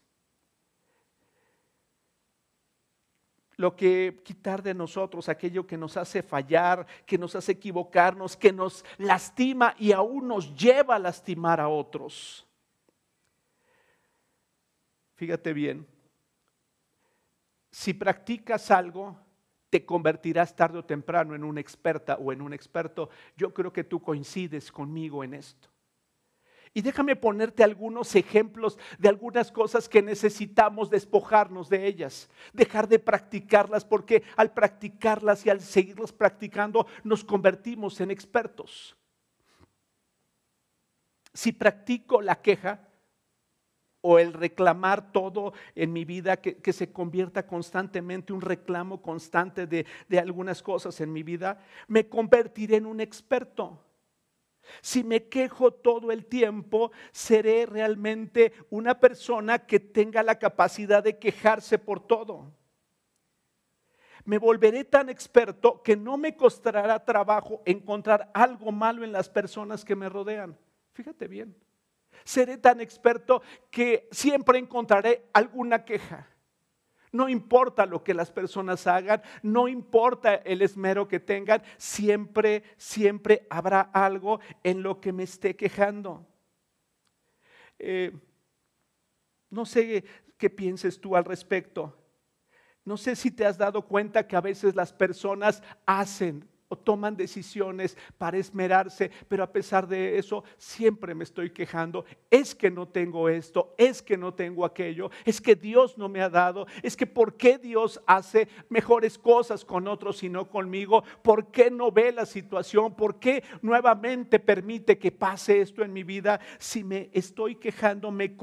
[3.58, 8.52] lo que quitar de nosotros, aquello que nos hace fallar, que nos hace equivocarnos, que
[8.52, 12.45] nos lastima y aún nos lleva a lastimar a otros
[15.16, 15.88] fíjate bien,
[17.72, 19.18] si practicas algo,
[19.70, 23.10] te convertirás tarde o temprano en una experta o en un experto.
[23.36, 25.68] Yo creo que tú coincides conmigo en esto.
[26.74, 33.00] Y déjame ponerte algunos ejemplos de algunas cosas que necesitamos despojarnos de ellas, dejar de
[33.00, 38.96] practicarlas, porque al practicarlas y al seguirlas practicando nos convertimos en expertos.
[41.34, 42.85] Si practico la queja,
[44.08, 49.88] o el reclamar todo en mi vida, que, se convierta constantemente un reclamo constante de,
[50.08, 53.82] de algunas cosas en mi vida, me convertiré en un experto.
[54.84, 61.18] Si me quejo todo el tiempo, seré realmente una persona que tenga la capacidad de
[61.18, 62.52] quejarse por todo.
[64.24, 69.84] Me volveré tan experto que no me costará trabajo encontrar algo malo en las personas
[69.84, 70.56] que me rodean.
[70.94, 71.65] Fíjate bien.
[72.26, 76.28] Seré tan experto que siempre encontraré alguna queja.
[77.12, 83.48] No importa lo que las personas hagan, no importa el esmero que tengan, siempre, siempre
[83.50, 86.28] habrá algo en lo que me esté quejando.
[87.80, 88.12] Eh,
[89.50, 90.04] no sé
[90.38, 91.96] qué pienses tú al respecto.
[92.84, 97.16] No sé si te has dado cuenta que a veces las personas hacen o toman
[97.16, 102.06] decisiones para esmerarse, pero a pesar de eso siempre me estoy quejando.
[102.32, 106.22] Es que no tengo esto, es que no tengo aquello, es que Dios no me
[106.22, 111.04] ha dado, es que ¿por qué Dios hace mejores cosas con otros y no conmigo?
[111.22, 112.96] ¿Por qué no ve la situación?
[112.96, 116.40] ¿Por qué nuevamente permite que pase esto en mi vida?
[116.58, 118.36] Si me estoy quejando, me,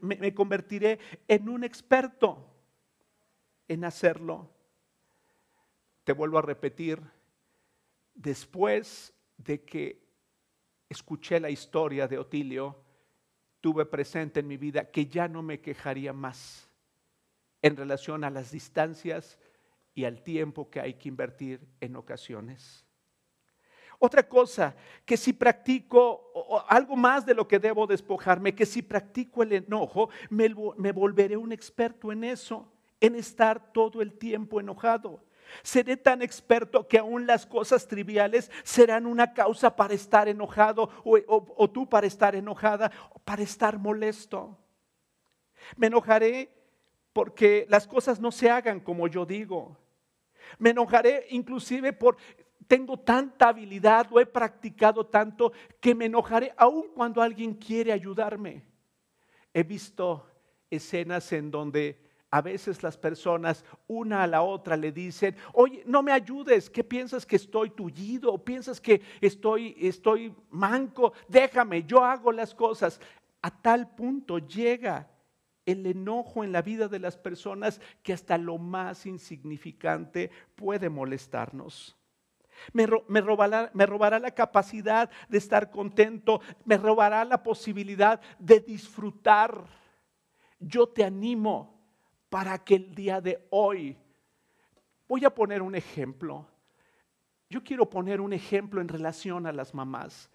[0.00, 2.44] me convertiré en un experto
[3.68, 4.50] en hacerlo.
[6.02, 7.02] Te vuelvo a repetir
[8.18, 10.02] después de que
[10.88, 12.76] escuché la historia de Otilio,
[13.60, 16.68] tuve presente en mi vida que ya no me quejaría más
[17.62, 19.38] en relación a las distancias
[19.94, 22.84] y al tiempo que hay que invertir en ocasiones.
[24.00, 29.42] Otra cosa, que si practico algo más de lo que debo despojarme, que si practico
[29.42, 35.27] el enojo, me, me volveré un experto en eso, en estar todo el tiempo enojado.
[35.62, 41.70] Seré tan experto que aún las cosas triviales serán una causa para estar enojado o,
[41.70, 44.58] tú para estar enojada o para estar molesto.
[45.76, 46.50] Me enojaré
[47.12, 49.76] porque las cosas no se hagan como yo digo.
[50.58, 52.16] Me enojaré inclusive por
[52.66, 58.62] tengo tanta habilidad o he practicado tanto que me enojaré aun cuando alguien quiere ayudarme.
[59.54, 60.28] He visto
[60.70, 66.02] escenas en donde a veces las personas una a la otra le dicen, oye, no
[66.02, 68.36] me ayudes, ¿qué piensas que estoy tullido?
[68.44, 71.12] ¿Piensas que estoy, estoy manco?
[71.26, 73.00] Déjame, yo hago las cosas.
[73.40, 75.08] A tal punto llega
[75.64, 81.96] el enojo en la vida de las personas que hasta lo más insignificante puede molestarnos.
[82.72, 89.64] Me, robará, me, robará, la capacidad de estar contento, me robará la posibilidad de disfrutar.
[90.58, 91.77] Yo te animo
[92.28, 93.96] para que el día de hoy,
[95.08, 96.46] voy a poner un ejemplo.
[97.48, 100.30] Yo quiero poner un ejemplo en relación a las mamás.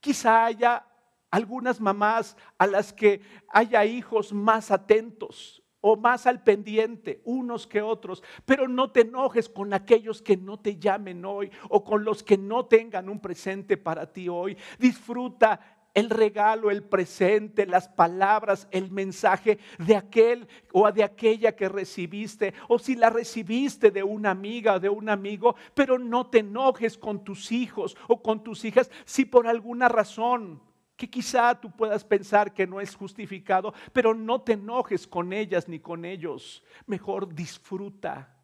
[0.00, 0.84] Quizá haya
[1.30, 7.80] algunas mamás a las que haya hijos más atentos o más al pendiente unos que
[7.80, 12.22] otros, pero no te enojes con aquellos que no te llamen hoy o con los
[12.22, 14.56] que no tengan un presente para ti hoy.
[14.78, 21.68] Disfruta el regalo, el presente, las palabras, el mensaje de aquel o de aquella que
[21.68, 26.38] recibiste, o si la recibiste de una amiga o de un amigo, pero no te
[26.38, 30.62] enojes con tus hijos o con tus hijas si por alguna razón
[30.96, 35.68] que quizá tú puedas pensar que no es justificado, pero no te enojes con ellas
[35.68, 36.64] ni con ellos.
[36.86, 38.37] Mejor disfruta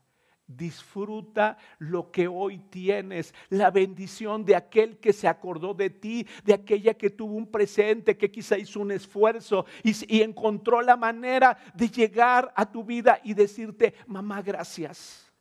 [0.46, 6.52] Disfruta lo que hoy tienes, la bendición de aquel que se acordó de ti, de
[6.52, 11.88] aquella que tuvo un presente, que quizá hizo un esfuerzo y, encontró la manera de
[11.88, 15.32] llegar a tu vida y decirte, mamá, gracias.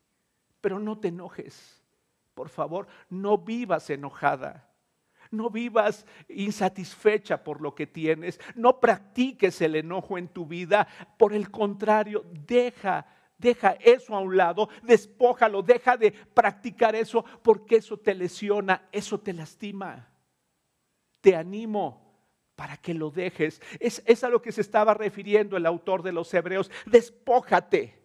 [0.61, 1.83] Pero no te enojes,
[2.33, 4.69] por favor, no vivas enojada.
[5.31, 8.39] No vivas insatisfecha por lo que tienes.
[8.53, 10.87] No practiques el enojo en tu vida.
[11.17, 17.77] Por el contrario, deja Deja eso a un lado, despójalo, deja de practicar eso porque
[17.77, 20.09] eso te lesiona, eso te lastima.
[21.19, 22.03] Te animo
[22.55, 23.61] para que lo dejes.
[23.79, 26.69] Es, es a lo que se estaba refiriendo el autor de los Hebreos.
[26.85, 28.01] Despójate.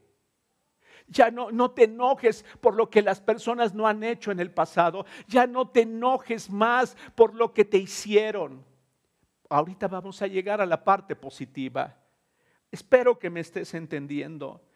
[1.07, 4.51] Ya no, no te enojes por lo que las personas no han hecho en el
[4.51, 5.07] pasado.
[5.27, 8.65] Ya no te enojes más por lo que te hicieron.
[9.49, 11.97] Ahorita vamos a llegar a la parte positiva.
[12.71, 14.68] Espero que me estés entendiendo.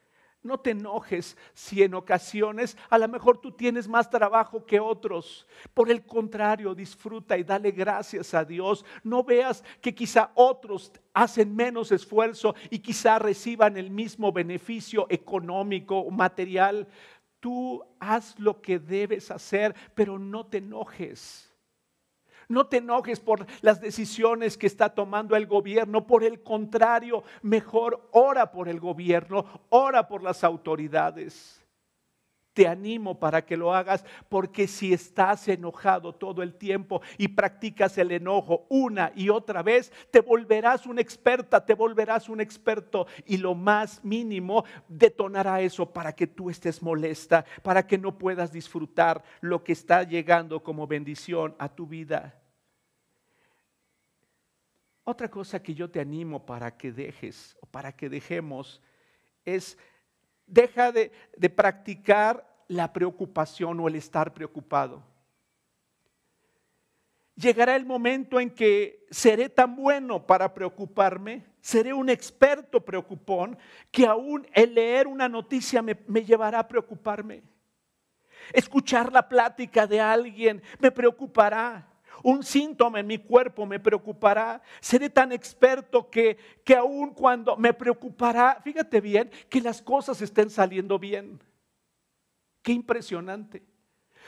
[0.43, 5.47] No te enojes si en ocasiones a lo mejor tú tienes más trabajo que otros.
[5.73, 8.85] Por el contrario, disfruta y dale gracias a Dios.
[9.05, 15.99] No veas que quizá otros hacen menos esfuerzo y quizá reciban el mismo beneficio económico
[15.99, 16.89] o material.
[17.39, 21.52] Tú haz lo que debes hacer, pero no te enojes.
[22.49, 26.07] No te enojes por las decisiones que está tomando el gobierno.
[26.07, 31.62] Por el contrario, mejor ora por el gobierno, ora por las autoridades.
[32.55, 37.97] Te animo para que lo hagas porque si estás enojado todo el tiempo y practicas
[37.97, 43.39] el enojo una y otra vez, te volverás una experta, te volverás un experto y
[43.39, 49.23] lo más mínimo detonará eso para que tú estés molesta, para que no puedas disfrutar
[49.41, 52.39] lo que está llegando como bendición a tu vida.
[55.05, 58.81] Otra cosa que yo te animo para que dejes o para que dejemos
[59.45, 59.77] es
[60.53, 61.11] deja de,
[61.57, 65.03] practicar la preocupación o el estar preocupado.
[67.35, 73.57] Llegará el momento en que seré tan bueno para preocuparme, seré un experto preocupón,
[73.91, 77.43] que aún el leer una noticia me, me llevará a preocuparme.
[78.53, 81.92] Escuchar la plática de alguien me preocupará
[82.23, 84.63] un síntoma en mi cuerpo me preocupará.
[84.81, 90.51] Seré tan experto que, que aun cuando me preocupará, fíjate bien, que las cosas estén
[90.51, 91.41] saliendo bien.
[92.63, 93.63] Qué impresionante.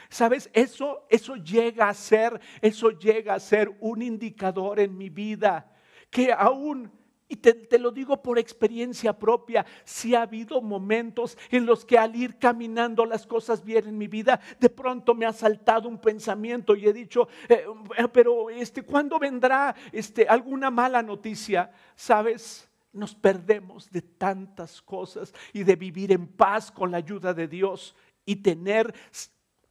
[0.09, 0.51] ¿Sabes?
[0.53, 5.71] Eso, eso llega a ser, eso llega a ser un indicador en mi vida
[6.11, 6.93] que aún
[7.35, 12.15] y te, lo digo por experiencia propia, si ha habido momentos en los que al
[12.15, 16.77] ir caminando las cosas bien en mi vida, de pronto me ha saltado un pensamiento
[16.77, 17.67] y he dicho, eh,
[17.97, 21.73] eh, pero este, ¿cuándo vendrá este, alguna mala noticia?
[21.97, 22.69] ¿Sabes?
[22.93, 27.97] Nos perdemos de tantas cosas y de vivir en paz con la ayuda de Dios
[28.25, 28.95] y tener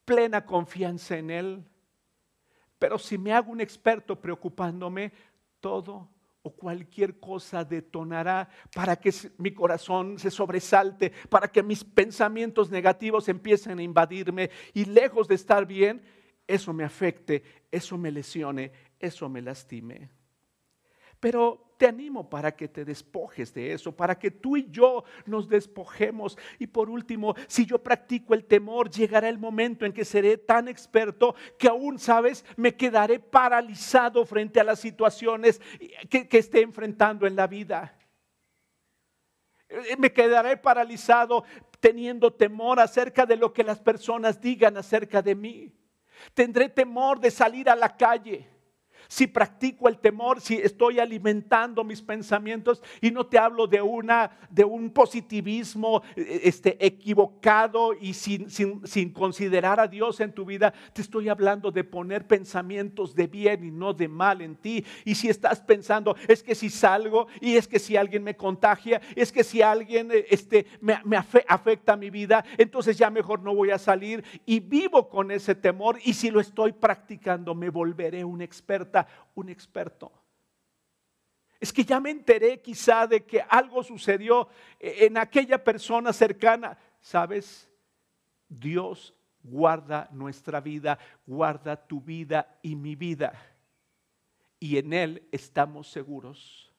[0.03, 1.63] plena confianza en Él.
[2.77, 5.13] Pero si me hago un experto preocupándome,
[5.61, 6.09] todo
[6.43, 13.29] o cualquier cosa detonará para que mi corazón se sobresalte, para que mis pensamientos negativos
[13.29, 16.03] empiecen a invadirme y lejos de estar bien,
[16.45, 20.09] eso me afecte, eso me lesione, eso me lastime.
[21.23, 25.47] Pero te animo para que te despojes de eso, para que tú y yo nos
[25.47, 26.37] despojemos.
[26.59, 30.67] Y por último, si yo practico el temor, llegará el momento en que seré tan
[30.67, 35.61] experto que aún, sabes, me quedaré paralizado frente a las situaciones
[36.09, 37.97] que, que esté enfrentando en la vida.
[39.69, 41.45] Eh, me quedaré paralizado
[41.79, 45.73] teniendo temor acerca de lo que las personas digan acerca de mí.
[46.33, 48.52] Tendré temor de salir a la calle
[49.07, 54.31] si practico el temor, si estoy alimentando mis pensamientos y no te hablo de una
[54.49, 60.45] de un positivismo eh, este equivocado y sin, sin, sin considerar a Dios en tu
[60.45, 64.85] vida, te estoy hablando de poner pensamientos de bien y no de mal en ti.
[65.05, 69.01] Y si estás pensando, es que si salgo y es que si alguien me contagia,
[69.15, 73.41] es que si alguien eh, este, me, me afecta a mi vida, entonces ya mejor
[73.41, 77.69] no voy a salir y vivo con ese temor y si lo estoy practicando me
[77.69, 78.92] volveré un experto
[79.35, 80.11] un experto.
[81.59, 86.77] Es que ya me enteré quizá de que algo sucedió en aquella persona cercana.
[86.99, 87.69] ¿Sabes?
[88.49, 93.33] Dios guarda nuestra vida, guarda tu vida y mi vida.
[94.59, 96.71] Y en Él estamos seguros.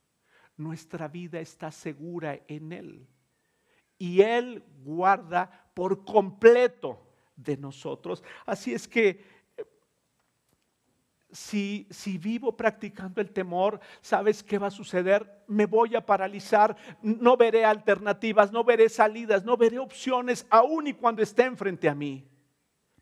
[0.57, 3.07] Nuestra vida está segura en Él.
[3.99, 7.01] Y Él guarda por completo
[7.37, 8.23] de nosotros.
[8.47, 9.25] Así es que
[11.35, 15.43] si, vivo practicando el temor, ¿sabes qué va a suceder?
[15.49, 20.95] Me voy a paralizar, no veré alternativas, no veré salidas, no veré opciones, aun y
[20.95, 22.25] cuando estén frente a mí.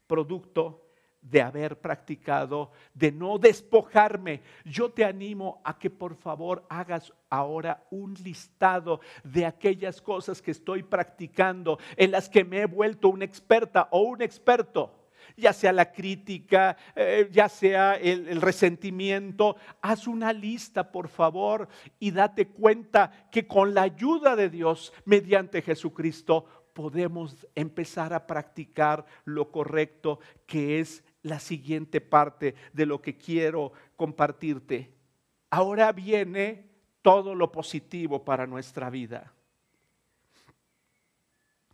[0.07, 0.89] Producto
[1.21, 4.41] de haber practicado, de no despojarme.
[4.65, 10.51] Yo te animo a que por favor hagas ahora un listado de aquellas cosas que
[10.53, 15.02] estoy practicando, en las que me he vuelto una experta o un experto
[15.37, 19.57] ya sea la crítica, eh, ya sea el, el resentimiento.
[19.81, 21.69] Haz una lista, por favor,
[21.99, 29.05] y date cuenta que con la ayuda de Dios, mediante Jesucristo, podemos empezar a practicar
[29.25, 34.93] lo correcto, que es la siguiente parte de lo que quiero compartirte.
[35.51, 36.71] Ahora viene
[37.03, 39.33] todo lo positivo para nuestra vida.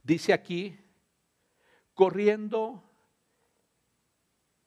[0.02, 0.76] Dice aquí,
[1.94, 2.82] corriendo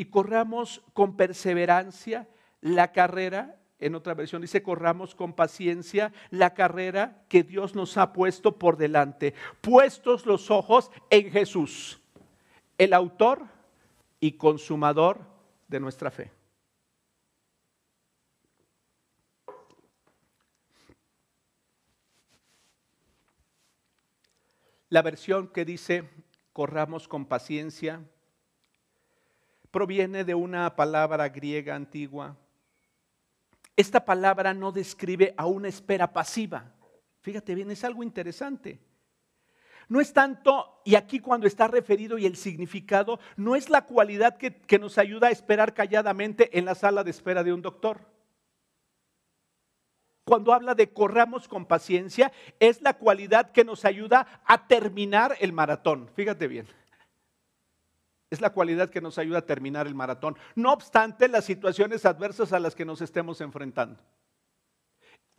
[0.02, 2.28] y corramos con perseverancia
[2.60, 3.62] la carrera.
[3.78, 8.78] En otra versión dice, corramos con paciencia la carrera que Dios nos ha puesto por
[8.78, 12.02] delante, puestos los ojos en Jesús,
[12.80, 13.46] el autor
[14.20, 15.20] y consumador
[15.68, 16.32] de nuestra fe.
[24.90, 26.10] La versión que dice,
[26.54, 28.04] corramos con paciencia
[29.72, 32.38] proviene de una palabra griega antigua.
[33.76, 36.76] Esta palabra no describe a una espera pasiva.
[37.22, 38.80] Fíjate bien, es algo interesante.
[39.88, 44.38] No es tanto, y aquí cuando está referido y el significado, no es la cualidad
[44.38, 48.00] que, que, nos ayuda a esperar calladamente en la sala de espera de un doctor.
[50.24, 55.52] Cuando habla de corramos con paciencia, es la cualidad que nos ayuda a terminar el
[55.52, 56.10] maratón.
[56.16, 56.81] Fíjate bien
[58.32, 62.54] es la cualidad que nos ayuda a terminar el maratón, no obstante las situaciones adversas
[62.54, 64.02] a las que nos estemos enfrentando.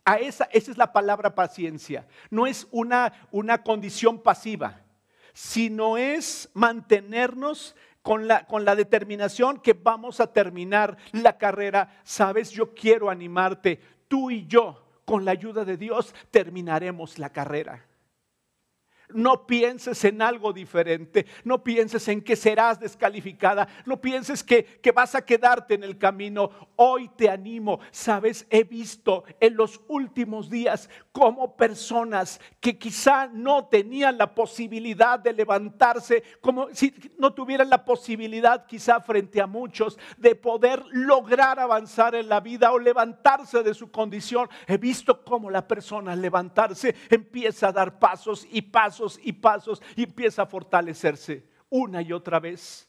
[0.05, 2.07] A esa, esa es la palabra paciencia.
[2.29, 4.81] No es una, una condición pasiva,
[5.33, 11.99] sino es mantenernos con la, con la determinación que vamos a terminar la carrera.
[12.03, 17.87] Sabes, yo quiero animarte, tú y yo, con la ayuda de Dios, terminaremos la carrera.
[19.13, 24.91] No pienses en algo diferente, no pienses en que serás descalificada, no pienses que, que,
[24.91, 26.49] vas a quedarte en el camino.
[26.75, 33.65] Hoy te animo, sabes, he visto en los últimos días como personas que quizá no
[33.65, 39.97] tenían la posibilidad de levantarse, como si no tuvieran la posibilidad quizá frente a muchos
[40.17, 44.49] de poder lograr avanzar en la vida o levantarse de su condición.
[44.67, 49.81] He visto cómo la persona al levantarse empieza a dar pasos y pasos y pasos
[49.95, 52.87] y empieza a fortalecerse una y otra vez.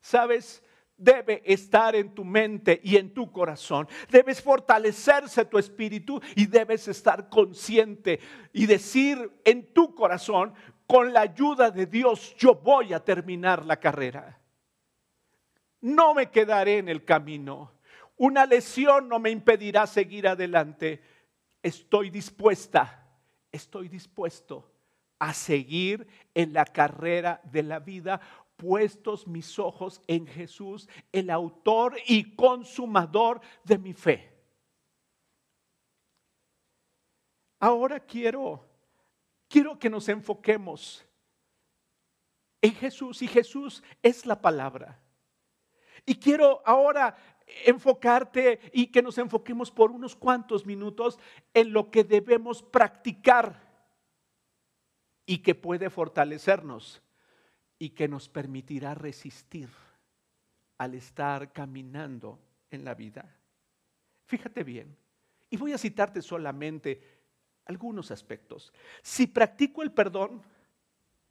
[0.00, 0.62] ¿Sabes?
[0.96, 3.86] Debe estar en tu mente y en tu corazón.
[4.10, 8.18] Debes fortalecerse tu espíritu y debes estar consciente
[8.52, 10.54] y decir en tu corazón,
[10.88, 14.40] con la ayuda de Dios yo voy a terminar la carrera.
[15.80, 17.72] No me quedaré en el camino.
[18.16, 21.00] una lesión no me impedirá seguir adelante.
[21.62, 22.97] Estoy dispuesta,
[23.52, 24.70] estoy dispuesto
[25.18, 28.20] a seguir en la carrera de la vida,
[28.56, 34.34] puestos mis ojos en Jesús, el autor y consumador de mi fe.
[37.60, 38.64] Ahora quiero,
[39.48, 41.04] quiero que nos enfoquemos
[42.60, 45.00] en Jesús y Jesús es la palabra.
[46.06, 47.16] Y quiero ahora
[47.64, 51.18] enfocarte y que nos enfoquemos por unos cuantos minutos
[51.54, 53.68] en lo que debemos practicar
[55.26, 57.02] y que puede fortalecernos
[57.78, 59.68] y que nos permitirá resistir
[60.78, 62.38] al estar caminando
[62.70, 63.36] en la vida.
[64.26, 64.96] Fíjate bien,
[65.50, 67.02] y voy a citarte solamente
[67.64, 68.72] algunos aspectos.
[69.02, 70.42] Si practico el perdón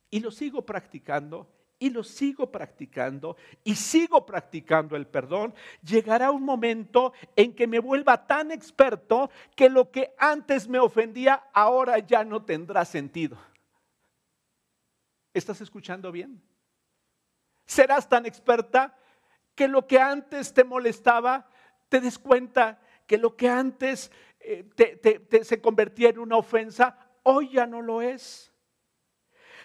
[0.09, 5.54] y lo sigo practicando, y lo sigo practicando y sigo practicando el perdón,
[5.84, 11.50] llegará un momento en que me vuelva tan experto que lo que antes me ofendía
[11.54, 13.38] ahora ya no tendrá sentido.
[15.34, 16.42] ¿Estás escuchando bien?
[17.66, 18.98] Serás tan experta
[19.54, 21.50] que lo que antes te molestaba,
[21.90, 27.66] te des cuenta que lo que antes eh, se convertía en una ofensa, hoy ya
[27.66, 28.54] no lo es.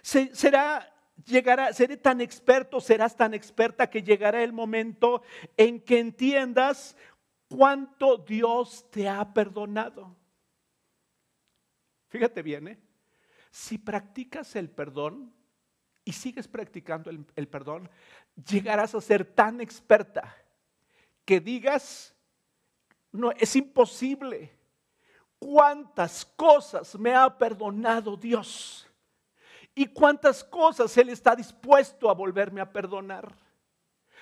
[0.03, 0.91] será,
[1.25, 5.23] llegará, seré tan experto, serás tan experta que llegará el momento
[5.57, 6.97] en que entiendas
[7.49, 10.17] cuánto Dios te ha perdonado.
[12.09, 12.79] Fíjate bien, ¿eh?
[13.51, 15.33] si practicas el perdón,
[16.05, 17.89] y sigues practicando el, perdón,
[18.49, 20.37] llegarás a ser tan experta
[21.25, 22.15] que digas,
[23.13, 24.59] no, es imposible.
[25.39, 28.89] ¿Cuántas cosas me ha perdonado Dios?
[29.75, 33.35] ¿Y cuántas cosas Él está dispuesto a volverme a perdonar?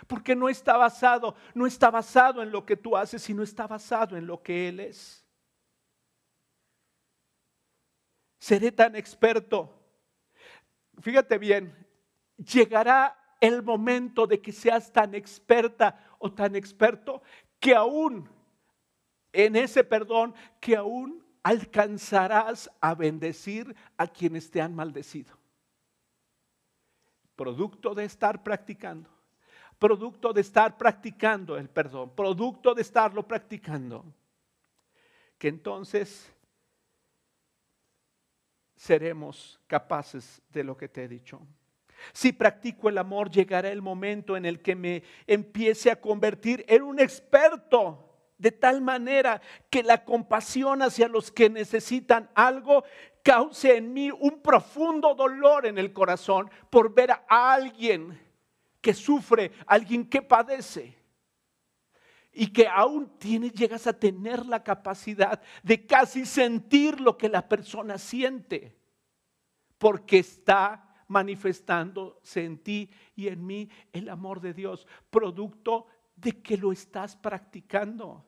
[0.06, 4.16] Porque no está basado, no está basado en lo que tú haces, sino está basado
[4.16, 5.26] en lo que Él es.
[8.38, 9.80] Seré tan experto
[11.00, 11.74] fíjate bien,
[12.36, 17.22] llegará el momento de que seas tan experta o tan experto
[17.58, 18.28] que aún
[19.32, 25.39] en ese perdón, que aún alcanzarás a bendecir a quienes te han maldecido.
[27.40, 29.08] Producto de estar practicando,
[29.78, 34.04] producto de estar practicando el perdón, producto de estarlo practicando,
[35.38, 36.30] que entonces
[38.76, 41.40] seremos capaces de lo que te he dicho.
[42.12, 46.82] Si practico el amor, llegará el momento en el que me empiece a convertir en
[46.82, 52.84] un experto, de tal manera que la compasión hacia los que necesitan algo
[53.22, 58.18] cause en mí un profundo dolor en el corazón por ver a alguien
[58.80, 61.00] que sufre, alguien que padece
[62.32, 67.48] y que aún tienes, llegas a tener la capacidad de casi sentir lo que la
[67.48, 68.76] persona siente,
[69.78, 76.56] porque está manifestándose en ti y en mí el amor de Dios, producto de que
[76.56, 78.24] lo estás practicando.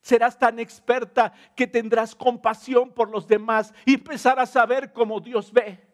[0.00, 5.52] Serás tan experta que tendrás compasión por los demás y empezarás a saber cómo Dios
[5.52, 5.86] ve.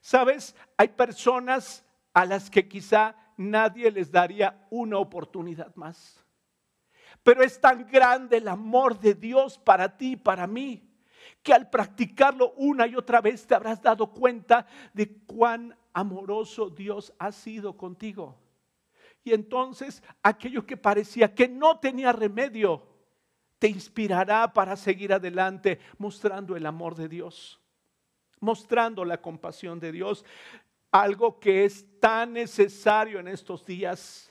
[0.00, 6.24] Sabes, hay personas a las que quizá nadie les daría una oportunidad más.
[7.22, 10.82] Pero es tan grande el amor de Dios para ti y para mí,
[11.42, 17.12] que al practicarlo una y otra vez te habrás dado cuenta de cuán amoroso Dios
[17.18, 18.38] ha sido contigo.
[19.24, 22.95] Y entonces aquello que parecía que no tenía remedio,
[23.58, 27.60] te inspirará para seguir adelante mostrando el amor de Dios,
[28.40, 30.24] mostrando la compasión de Dios.
[30.90, 34.25] Algo que es tan necesario en estos días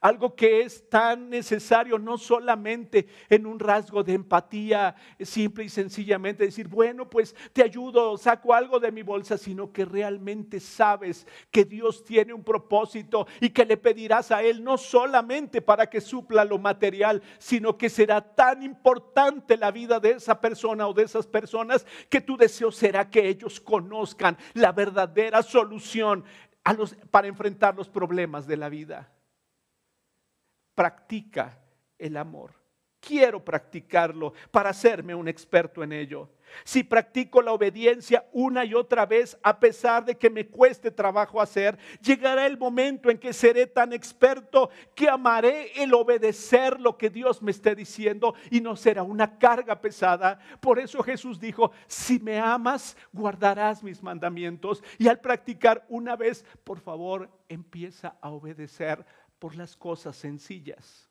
[0.00, 6.44] algo que es tan necesario no solamente en un rasgo de empatía, simple y sencillamente
[6.44, 11.64] decir, bueno, pues te ayudo, saco algo de mi bolsa, sino que realmente sabes que
[11.64, 16.44] Dios tiene un propósito y que le pedirás a Él no solamente para que supla
[16.44, 21.26] lo material, sino que será tan importante la vida de esa persona o de esas
[21.26, 26.24] personas que tu deseo será que ellos conozcan la verdadera solución
[27.10, 29.10] para enfrentar los problemas de la vida
[30.74, 31.58] practica
[31.98, 32.54] el amor.
[33.00, 36.28] Quiero practicarlo para hacerme un experto en ello.
[36.64, 41.40] Si practico la obediencia una y otra vez, a pesar de que me cueste trabajo
[41.40, 47.10] hacer, llegará el momento en que seré tan experto que amaré el obedecer lo que
[47.10, 50.38] Dios me esté diciendo y no será una carga pesada.
[50.60, 54.82] Por eso Jesús dijo, si me amas, guardarás mis mandamientos.
[54.98, 59.04] Y al practicar una vez, por favor, empieza a obedecer
[59.40, 61.08] por las cosas sencillas.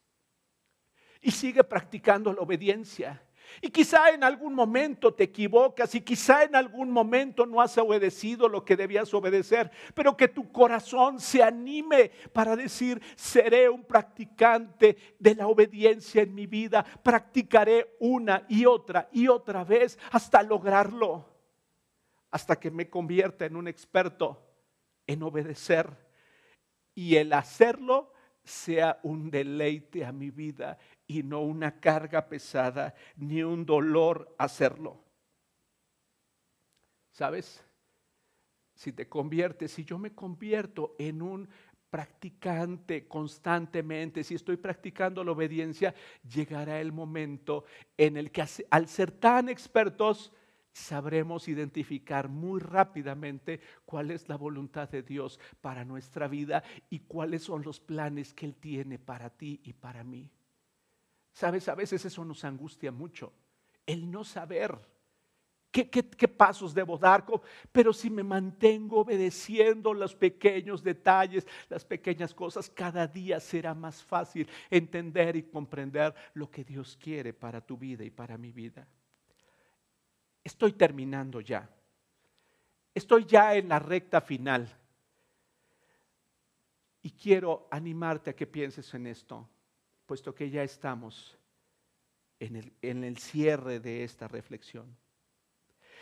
[1.22, 3.22] y sigue practicando la obediencia.
[3.62, 8.48] Y quizá en algún momento te equivocas y quizá en algún momento no has obedecido
[8.48, 14.96] lo que debías obedecer, pero que tu corazón se anime para decir, seré un practicante
[15.20, 21.26] de la obediencia en mi vida, practicaré una y otra y otra vez hasta lograrlo,
[22.32, 24.42] hasta que me convierta en un experto
[25.06, 25.90] en obedecer
[26.94, 28.14] y el hacerlo
[28.50, 30.78] sea un deleite a mi vida
[31.08, 35.04] y no una carga pesada ni un dolor hacerlo.
[37.12, 37.64] ¿Sabes?
[38.76, 41.50] Si te conviertes, si yo me convierto en un
[41.90, 45.94] practicante constantemente, si estoy practicando la obediencia,
[46.24, 47.66] llegará el momento
[47.98, 50.32] en el que al ser tan expertos,
[50.74, 57.44] sabremos identificar muy rápidamente cuál es la voluntad de Dios para nuestra vida y cuáles
[57.44, 60.30] son los planes que Él tiene para ti y para mí.
[61.34, 63.32] Sabes, a veces eso nos angustia mucho,
[63.86, 64.78] el no saber
[65.72, 67.26] qué, qué, pasos debo dar,
[67.72, 74.04] pero si me mantengo obedeciendo los pequeños detalles, las pequeñas cosas, cada día será más
[74.04, 78.88] fácil entender y comprender lo que Dios quiere para tu vida y para mi vida.
[80.50, 81.70] Estoy terminando ya.
[82.96, 84.68] Estoy ya en la recta final.
[87.04, 89.48] Y quiero animarte a que pienses en esto,
[90.08, 91.38] puesto que ya estamos
[92.40, 94.98] en el, en el cierre de esta reflexión.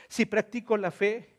[0.08, 1.36] Si practico la fe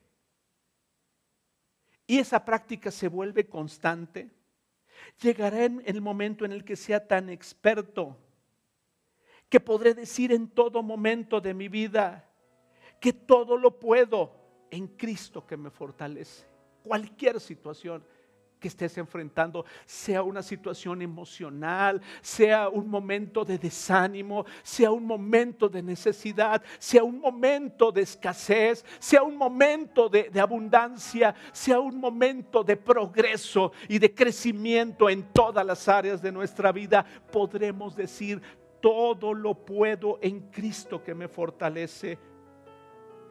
[2.06, 4.30] y esa práctica se vuelve constante,
[5.22, 8.18] llegará en el momento en el que sea tan experto
[9.48, 12.28] que podré decir en todo momento de mi vida,
[13.01, 14.32] que todo lo puedo
[14.70, 16.46] en Cristo que me fortalece.
[16.82, 18.03] Cualquier situación
[18.59, 25.68] que estés enfrentando, sea una situación emocional, sea un momento de desánimo, sea un momento
[25.68, 32.64] de necesidad, sea un momento de escasez, sea un momento de, abundancia, sea un momento
[32.64, 38.42] de progreso y de crecimiento en todas las áreas de nuestra vida, podremos decir,
[38.80, 42.18] todo lo puedo en Cristo que me fortalece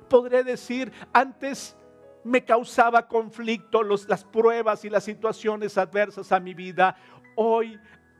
[0.08, 1.76] podré decir, antes
[2.24, 6.95] me causaba conflicto los, las pruebas y las situaciones adversas a mi vida.
[7.36, 7.80] Hoy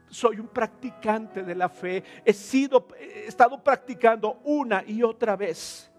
[0.10, 2.04] soy un practicante de la fe.
[2.24, 5.92] He sido, he estado practicando una y otra vez.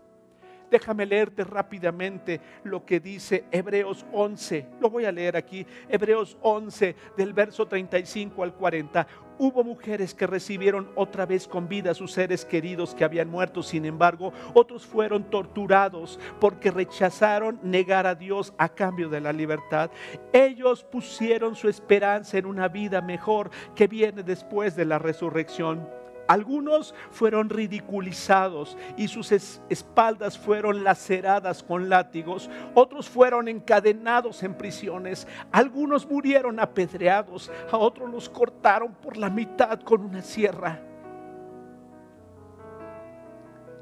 [0.70, 4.66] Déjame leerte rápidamente lo que dice Hebreos 11.
[4.80, 5.66] Lo voy a leer aquí.
[5.88, 9.06] Hebreos 11 del verso 35 al 40.
[9.40, 13.62] Hubo mujeres que recibieron otra vez con vida a sus seres queridos que habían muerto,
[13.62, 19.92] sin embargo, otros fueron torturados porque rechazaron negar a Dios a cambio de la libertad.
[20.32, 25.97] Ellos pusieron su esperanza en una vida mejor que viene después de la resurrección.
[26.28, 32.50] Algunos fueron ridiculizados y sus espaldas fueron laceradas con látigos.
[32.74, 35.26] Otros fueron encadenados en prisiones.
[35.50, 37.50] Algunos murieron apedreados.
[37.72, 40.82] A otros los cortaron por la mitad con una sierra.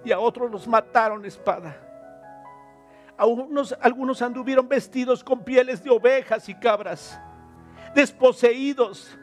[0.04, 1.76] Y a otros los mataron espada.
[3.16, 7.20] algunos anduvieron vestidos con pieles de ovejas y cabras,
[7.92, 9.18] desposeídos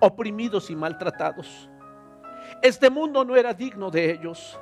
[0.00, 1.68] oprimidos y maltratados.
[2.62, 4.58] Este mundo no era digno de ellos.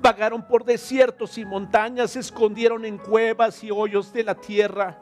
[0.00, 4.98] Vagaron por desiertos y montañas, se escondieron en cuevas y hoyos de la tierra.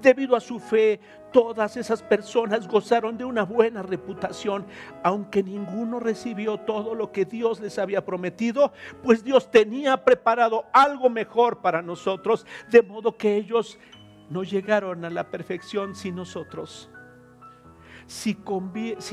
[0.00, 0.98] Debido a su fe,
[1.30, 4.66] todas esas personas gozaron de una buena reputación,
[5.02, 8.72] aunque ninguno recibió todo lo que Dios les había prometido,
[9.02, 13.78] pues Dios tenía preparado algo mejor para nosotros, de modo que ellos
[14.30, 16.90] no llegaron a la perfección sin nosotros.
[18.06, 18.34] Si,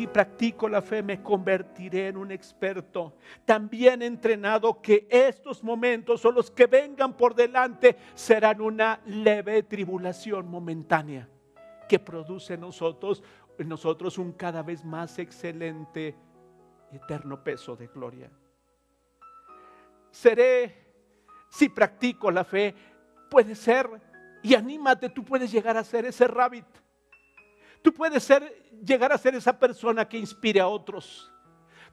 [0.08, 3.16] practico la fe, me convertiré en un experto.
[3.46, 10.48] También entrenado que estos momentos o los que vengan por delante serán una leve tribulación
[10.48, 11.30] momentánea
[11.88, 13.24] que produce en nosotros,
[13.58, 16.16] en nosotros un cada vez más excelente
[16.92, 18.30] eterno peso de gloria.
[20.10, 20.76] Seré,
[21.50, 22.76] si practico la fe,
[23.30, 23.90] puede ser,
[24.44, 26.81] y anímate, tú puedes llegar a ser ese rabbit
[27.82, 28.44] Tú puedes ser,
[28.84, 31.32] llegar a ser esa persona que inspire a otros.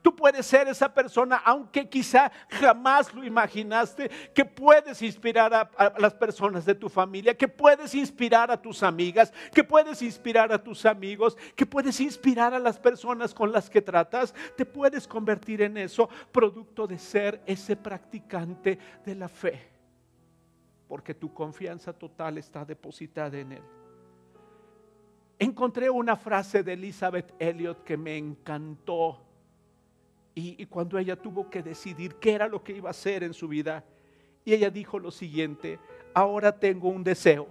[0.02, 5.98] Tú puedes ser esa persona, aunque quizá jamás lo imaginaste, que puedes inspirar a, a,
[5.98, 10.62] las personas de tu familia, que puedes inspirar a tus amigas, que puedes inspirar a
[10.62, 14.34] tus amigos, que puedes inspirar a las personas con las que tratas.
[14.56, 19.68] Te puedes convertir en eso, producto de ser ese practicante de la fe,
[20.86, 23.77] porque tu confianza total está depositada en Él.
[25.38, 29.22] Encontré una frase de Elizabeth Elliot que me encantó.
[30.34, 33.34] Y, y, cuando ella tuvo que decidir qué era lo que iba a hacer en
[33.34, 33.84] su vida,
[34.44, 35.80] y ella dijo lo siguiente,
[36.14, 37.48] ahora tengo un deseo,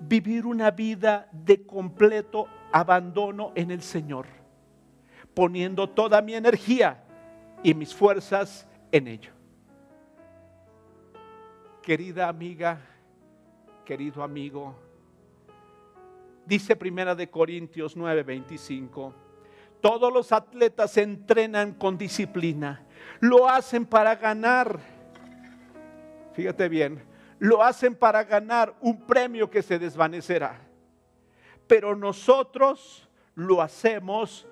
[0.00, 4.26] vivir una vida de completo abandono en el Señor,
[5.34, 7.04] poniendo toda mi energía
[7.62, 9.30] y mis fuerzas en ello.
[11.82, 12.80] Querida amiga,
[13.84, 14.74] querido amigo,
[16.46, 19.12] dice Primera de Corintios 9:25,
[19.80, 22.84] todos los atletas entrenan con disciplina,
[23.20, 24.78] lo hacen para ganar.
[26.32, 27.02] Fíjate bien,
[27.38, 30.60] lo hacen para ganar un premio que se desvanecerá.
[31.66, 34.46] Pero nosotros lo hacemos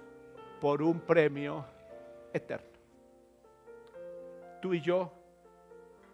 [0.60, 1.64] por un premio
[2.32, 2.68] eterno.
[4.60, 5.12] Tú y yo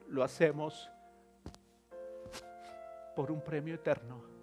[0.09, 0.91] lo hacemos
[3.14, 4.38] por un premio eterno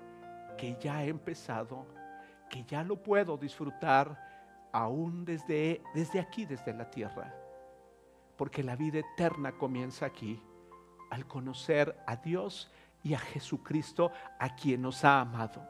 [0.58, 1.86] que ya ha empezado,
[2.50, 4.18] que ya lo puedo disfrutar
[4.72, 7.34] aún desde, desde aquí, desde la tierra.
[8.38, 10.42] Porque la vida eterna comienza aquí
[11.10, 12.72] al conocer a Dios
[13.04, 15.66] y a Jesucristo a quien nos ha amado.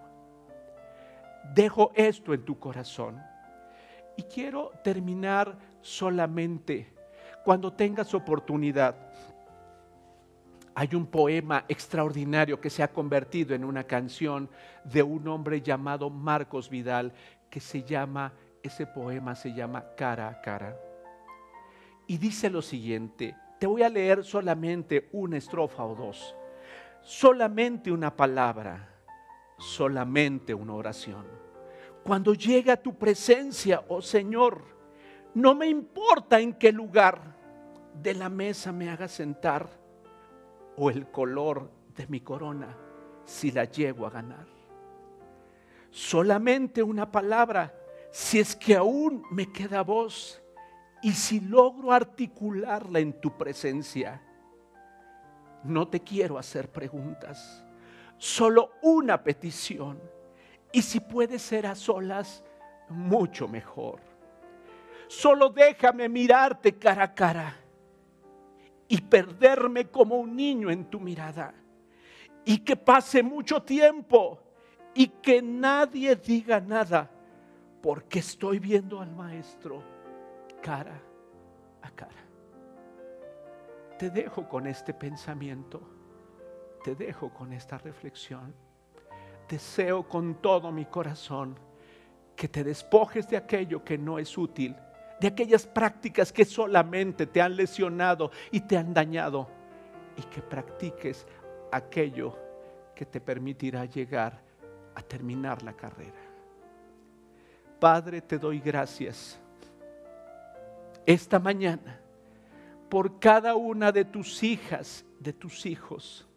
[1.54, 3.22] Dejo esto en tu corazón
[4.18, 6.94] y quiero terminar solamente
[7.44, 8.96] cuando tengas oportunidad
[10.76, 14.49] hay un poema extraordinario que se ha convertido en una canción
[14.84, 17.13] de un hombre llamado Marcos Vidal,
[17.49, 20.78] que se llama, ese poema se llama Cara a Cara.
[22.07, 26.36] Y dice lo siguiente, te voy a leer solamente una estrofa o dos,
[27.01, 28.89] solamente una palabra,
[29.57, 31.26] solamente una oración.
[32.03, 34.61] Cuando llegue a tu presencia, oh Señor,
[35.34, 37.34] no me importa en qué lugar
[37.93, 39.85] de la mesa me haga sentar
[40.78, 42.76] o el color de mi corona
[43.26, 44.45] si la llego a ganar.
[45.89, 47.73] Solamente una palabra,
[48.11, 50.41] si es que aún me queda voz
[51.01, 54.21] y si logro articularla en tu presencia.
[55.63, 57.63] No te quiero hacer preguntas,
[58.17, 59.99] solo una petición.
[60.71, 62.43] Y si puede ser a solas,
[62.89, 64.01] mucho mejor.
[65.07, 67.64] Solo déjame mirarte cara a cara
[68.88, 71.54] y perderme como un niño en tu mirada.
[72.44, 74.40] Y que pase mucho tiempo
[74.94, 77.10] y que nadie diga nada,
[77.82, 79.84] porque estoy viendo al maestro
[80.62, 81.02] cara
[81.82, 82.26] a cara.
[83.98, 85.82] Te dejo con este pensamiento,
[86.84, 88.54] te dejo con esta reflexión.
[89.50, 91.58] Deseo con todo mi corazón
[92.36, 94.76] que te despojes de aquello que no es útil
[95.26, 99.47] de aquellas prácticas que solamente te han lesionado y te han dañado
[100.15, 101.26] y que practiques
[101.71, 102.38] aquello
[102.93, 104.39] que te permitirá llegar
[104.93, 106.21] a terminar la carrera.
[107.80, 109.39] Padre, te doy gracias
[111.07, 111.99] esta mañana
[112.88, 116.28] por cada una de tus hijas, de tus hijos,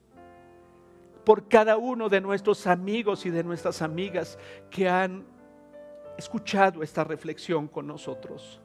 [1.26, 4.39] por cada uno de nuestros amigos y de nuestras amigas
[4.70, 5.26] que han
[6.16, 8.62] escuchado esta reflexión con nosotros.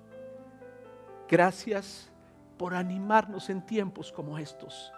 [1.33, 2.11] Gracias
[2.59, 4.93] por animarnos en tiempos como estos.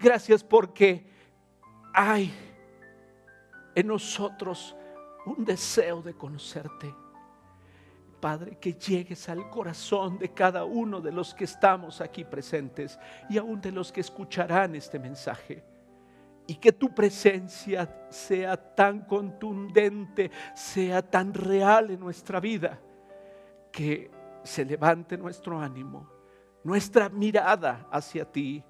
[0.00, 1.06] Gracias porque
[1.94, 2.34] hay
[3.76, 4.74] en nosotros
[5.24, 6.92] un deseo de conocerte.
[8.18, 12.98] Padre, que llegues al corazón de cada uno de los que estamos aquí presentes
[13.30, 15.62] y aún de los que escucharán este mensaje.
[16.48, 22.80] Y que tu presencia sea tan contundente, sea tan real en nuestra vida,
[23.70, 24.17] que
[24.48, 26.10] se levante nuestro ánimo,
[26.64, 28.64] nuestra mirada hacia ti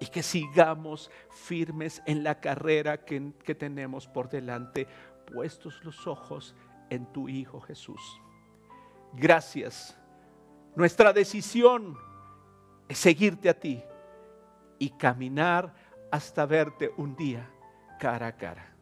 [0.00, 4.86] y que sigamos firmes en la carrera que, que, tenemos por delante,
[5.32, 6.54] puestos los ojos
[6.90, 8.00] en tu Hijo Jesús.
[9.14, 9.96] Gracias.
[10.74, 11.96] Nuestra decisión
[12.88, 13.82] es seguirte a ti
[14.78, 15.72] y caminar
[16.10, 17.48] hasta verte un día
[17.98, 18.73] cara a cara.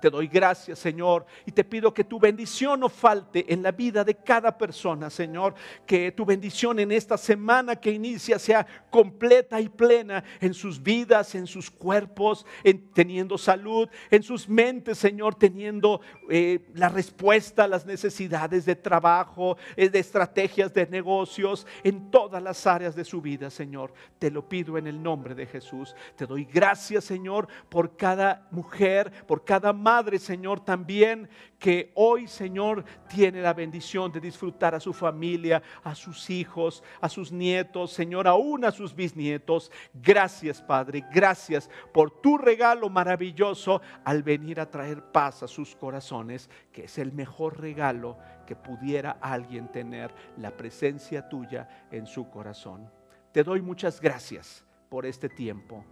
[0.00, 4.04] Te doy gracias, Señor, y te pido que tu bendición no falte en la vida
[4.04, 5.54] de cada persona, Señor.
[5.86, 11.34] Que tu bendición en esta semana que inicia sea completa y plena en sus vidas,
[11.34, 17.68] en sus cuerpos, en teniendo salud, en sus mentes, Señor, teniendo eh, la respuesta a
[17.68, 23.20] las necesidades de trabajo, eh, de estrategias de negocios, en todas las áreas de su
[23.20, 23.92] vida, Señor.
[24.18, 25.94] Te lo pido en el nombre de Jesús.
[26.16, 31.28] Te doy gracias, Señor, por cada mujer, por cada madre, Señor, también
[31.60, 37.08] que hoy, Señor, tiene la bendición de disfrutar a su familia, a sus hijos, a
[37.08, 39.70] sus nietos, Señor, aún a sus bisnietos.
[39.94, 46.50] Gracias, Padre, gracias por tu regalo maravilloso al venir a traer paz a sus corazones,
[46.72, 52.90] que es el mejor regalo que pudiera alguien tener, la presencia tuya en su corazón.
[53.30, 55.84] Te doy muchas gracias por este tiempo.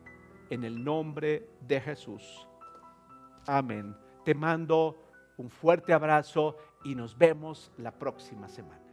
[0.51, 2.49] En el nombre de Jesús.
[3.47, 3.97] Amén.
[4.25, 4.97] Te mando
[5.37, 8.84] un fuerte abrazo y nos vemos la próxima semana.